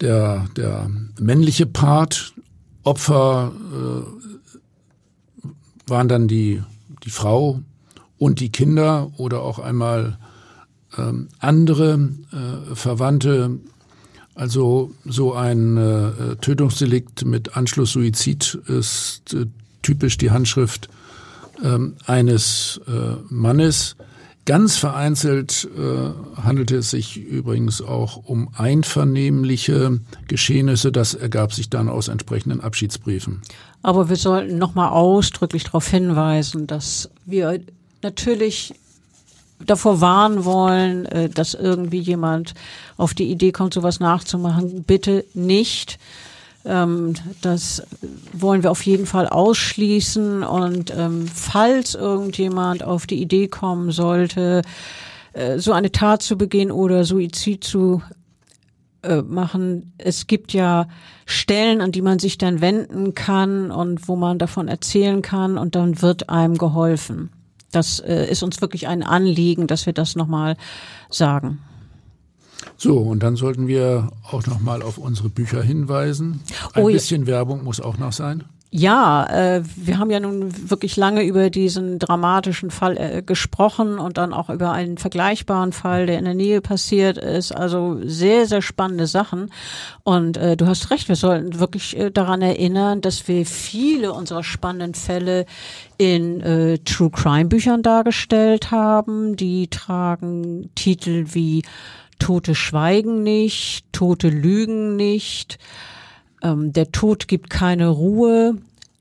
der, 0.00 0.46
der 0.56 0.90
männliche 1.20 1.66
Part. 1.66 2.34
Opfer 2.84 3.52
äh, 3.72 4.02
waren 5.90 6.08
dann 6.08 6.28
die, 6.28 6.62
die 7.04 7.10
Frau 7.10 7.60
und 8.16 8.40
die 8.40 8.50
Kinder 8.50 9.10
oder 9.18 9.42
auch 9.42 9.58
einmal 9.58 10.18
ähm, 10.96 11.28
andere 11.38 12.08
äh, 12.32 12.74
Verwandte 12.74 13.58
also 14.38 14.92
so 15.04 15.34
ein 15.34 15.76
äh, 15.76 16.36
Tötungsdelikt 16.36 17.24
mit 17.24 17.56
Anschlusssuizid 17.56 18.54
ist 18.68 19.34
äh, 19.34 19.46
typisch 19.82 20.16
die 20.16 20.30
Handschrift 20.30 20.88
ähm, 21.64 21.96
eines 22.06 22.80
äh, 22.86 23.16
Mannes. 23.30 23.96
Ganz 24.48 24.78
vereinzelt 24.78 25.68
äh, 25.76 26.40
handelte 26.42 26.76
es 26.76 26.88
sich 26.88 27.18
übrigens 27.18 27.82
auch 27.82 28.16
um 28.16 28.48
einvernehmliche 28.56 30.00
Geschehnisse. 30.26 30.90
Das 30.90 31.12
ergab 31.12 31.52
sich 31.52 31.68
dann 31.68 31.90
aus 31.90 32.08
entsprechenden 32.08 32.62
Abschiedsbriefen. 32.62 33.42
Aber 33.82 34.08
wir 34.08 34.16
sollten 34.16 34.56
nochmal 34.56 34.88
ausdrücklich 34.88 35.64
darauf 35.64 35.86
hinweisen, 35.88 36.66
dass 36.66 37.10
wir 37.26 37.60
natürlich 38.00 38.72
davor 39.62 40.00
warnen 40.00 40.46
wollen, 40.46 41.04
äh, 41.04 41.28
dass 41.28 41.52
irgendwie 41.52 42.00
jemand 42.00 42.54
auf 42.96 43.12
die 43.12 43.30
Idee 43.30 43.52
kommt, 43.52 43.74
sowas 43.74 44.00
nachzumachen. 44.00 44.82
Bitte 44.82 45.26
nicht. 45.34 45.98
Ähm, 46.68 47.14
das 47.40 47.82
wollen 48.32 48.62
wir 48.62 48.70
auf 48.70 48.82
jeden 48.82 49.06
Fall 49.06 49.26
ausschließen. 49.26 50.44
Und 50.44 50.94
ähm, 50.96 51.26
falls 51.26 51.94
irgendjemand 51.94 52.84
auf 52.84 53.06
die 53.06 53.20
Idee 53.20 53.48
kommen 53.48 53.90
sollte, 53.90 54.62
äh, 55.32 55.58
so 55.58 55.72
eine 55.72 55.90
Tat 55.90 56.22
zu 56.22 56.36
begehen 56.36 56.70
oder 56.70 57.04
Suizid 57.04 57.64
zu 57.64 58.02
äh, 59.02 59.22
machen, 59.22 59.92
es 59.98 60.26
gibt 60.26 60.52
ja 60.52 60.88
Stellen, 61.24 61.80
an 61.80 61.92
die 61.92 62.02
man 62.02 62.18
sich 62.18 62.36
dann 62.36 62.60
wenden 62.60 63.14
kann 63.14 63.70
und 63.70 64.08
wo 64.08 64.16
man 64.16 64.38
davon 64.38 64.68
erzählen 64.68 65.22
kann 65.22 65.56
und 65.56 65.74
dann 65.74 66.02
wird 66.02 66.28
einem 66.28 66.58
geholfen. 66.58 67.30
Das 67.70 68.00
äh, 68.00 68.26
ist 68.30 68.42
uns 68.42 68.60
wirklich 68.60 68.88
ein 68.88 69.02
Anliegen, 69.02 69.66
dass 69.66 69.86
wir 69.86 69.92
das 69.92 70.16
nochmal 70.16 70.56
sagen. 71.10 71.60
So, 72.76 72.98
und 72.98 73.22
dann 73.22 73.36
sollten 73.36 73.66
wir 73.66 74.10
auch 74.30 74.46
nochmal 74.46 74.82
auf 74.82 74.98
unsere 74.98 75.28
Bücher 75.28 75.62
hinweisen. 75.62 76.40
Ein 76.74 76.84
oh, 76.84 76.86
bisschen 76.86 77.26
Werbung 77.26 77.64
muss 77.64 77.80
auch 77.80 77.98
noch 77.98 78.12
sein. 78.12 78.44
Ja, 78.70 79.24
äh, 79.30 79.62
wir 79.76 79.98
haben 79.98 80.10
ja 80.10 80.20
nun 80.20 80.68
wirklich 80.68 80.96
lange 80.96 81.22
über 81.22 81.48
diesen 81.48 81.98
dramatischen 81.98 82.70
Fall 82.70 82.98
äh, 82.98 83.22
gesprochen 83.22 83.98
und 83.98 84.18
dann 84.18 84.34
auch 84.34 84.50
über 84.50 84.72
einen 84.72 84.98
vergleichbaren 84.98 85.72
Fall, 85.72 86.04
der 86.04 86.18
in 86.18 86.26
der 86.26 86.34
Nähe 86.34 86.60
passiert 86.60 87.16
ist. 87.16 87.50
Also 87.50 87.98
sehr, 88.04 88.44
sehr 88.44 88.60
spannende 88.60 89.06
Sachen. 89.06 89.50
Und 90.04 90.36
äh, 90.36 90.54
du 90.54 90.66
hast 90.66 90.90
recht, 90.90 91.08
wir 91.08 91.16
sollten 91.16 91.58
wirklich 91.58 91.96
äh, 91.96 92.10
daran 92.10 92.42
erinnern, 92.42 93.00
dass 93.00 93.26
wir 93.26 93.46
viele 93.46 94.12
unserer 94.12 94.44
spannenden 94.44 94.92
Fälle 94.92 95.46
in 95.96 96.42
äh, 96.42 96.76
True 96.80 97.10
Crime 97.10 97.46
Büchern 97.46 97.82
dargestellt 97.82 98.70
haben. 98.70 99.34
Die 99.34 99.68
tragen 99.68 100.68
Titel 100.74 101.24
wie 101.32 101.62
Tote 102.18 102.54
schweigen 102.54 103.22
nicht, 103.22 103.84
Tote 103.92 104.28
lügen 104.28 104.96
nicht 104.96 105.58
ähm, 106.42 106.72
der 106.72 106.92
Tod 106.92 107.28
gibt 107.28 107.50
keine 107.50 107.88
Ruhe, 107.88 108.56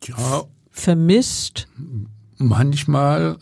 ja, 0.06 0.44
vermisst. 0.72 1.68
Manchmal 2.38 3.38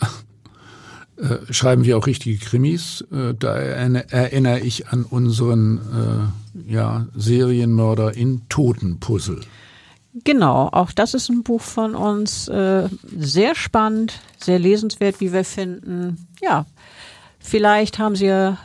äh, 1.18 1.54
schreiben 1.54 1.84
wir 1.86 1.98
auch 1.98 2.08
richtige 2.08 2.38
Krimis. 2.38 3.06
Äh, 3.12 3.34
da 3.38 3.56
erinnere 3.56 4.60
ich 4.60 4.88
an 4.90 5.04
unseren 5.04 6.32
äh, 6.66 6.72
ja, 6.74 7.08
Serienmörder 7.16 8.16
in 8.16 8.48
Totenpuzzle. 8.50 9.42
Genau, 10.24 10.70
auch 10.72 10.94
das 10.94 11.14
ist 11.14 11.30
ein 11.30 11.44
Buch 11.44 11.62
von 11.62 11.94
uns. 11.94 12.48
Äh, 12.48 12.88
sehr 13.18 13.54
spannend, 13.54 14.20
sehr 14.38 14.60
lesenswert, 14.60 15.20
wie 15.20 15.34
wir 15.34 15.44
finden. 15.44 16.28
Ja, 16.42 16.66
vielleicht 17.40 18.00
haben 18.00 18.16
Sie 18.16 18.28
ja 18.28 18.58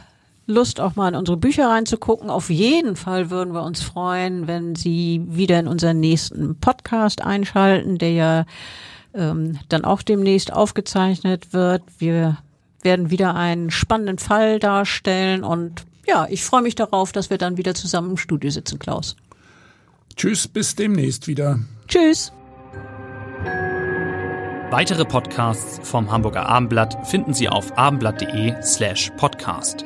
Lust, 0.51 0.81
auch 0.81 0.97
mal 0.97 1.09
in 1.09 1.15
unsere 1.15 1.37
Bücher 1.37 1.69
reinzugucken. 1.69 2.31
Auf 2.31 2.51
jeden 2.51 2.97
Fall 2.97 3.31
würden 3.31 3.55
wir 3.55 3.63
uns 3.63 3.83
freuen, 3.83 4.47
wenn 4.47 4.75
Sie 4.75 5.23
wieder 5.27 5.59
in 5.59 5.69
unseren 5.69 6.01
nächsten 6.01 6.57
Podcast 6.57 7.23
einschalten, 7.23 7.99
der 7.99 8.13
ja 8.13 8.45
ähm, 9.15 9.59
dann 9.69 9.85
auch 9.85 10.03
demnächst 10.03 10.53
aufgezeichnet 10.53 11.53
wird. 11.53 11.83
Wir 11.99 12.39
werden 12.83 13.11
wieder 13.11 13.35
einen 13.35 13.71
spannenden 13.71 14.19
Fall 14.19 14.59
darstellen 14.59 15.45
und 15.45 15.85
ja, 16.07 16.27
ich 16.29 16.45
freue 16.45 16.63
mich 16.63 16.75
darauf, 16.75 17.13
dass 17.13 17.31
wir 17.31 17.39
dann 17.39 17.57
wieder 17.57 17.75
zusammen 17.75 18.11
im 18.11 18.17
Studio 18.17 18.51
sitzen, 18.51 18.79
Klaus. 18.79 19.17
Tschüss, 20.17 20.49
bis 20.49 20.75
demnächst 20.75 21.29
wieder. 21.29 21.61
Tschüss. 21.87 22.33
Weitere 24.71 25.05
Podcasts 25.05 25.81
vom 25.83 26.11
Hamburger 26.11 26.47
Abendblatt 26.47 27.07
finden 27.09 27.35
Sie 27.35 27.49
auf 27.49 27.77
abendblatt.de 27.77 28.55
slash 28.63 29.11
podcast. 29.17 29.85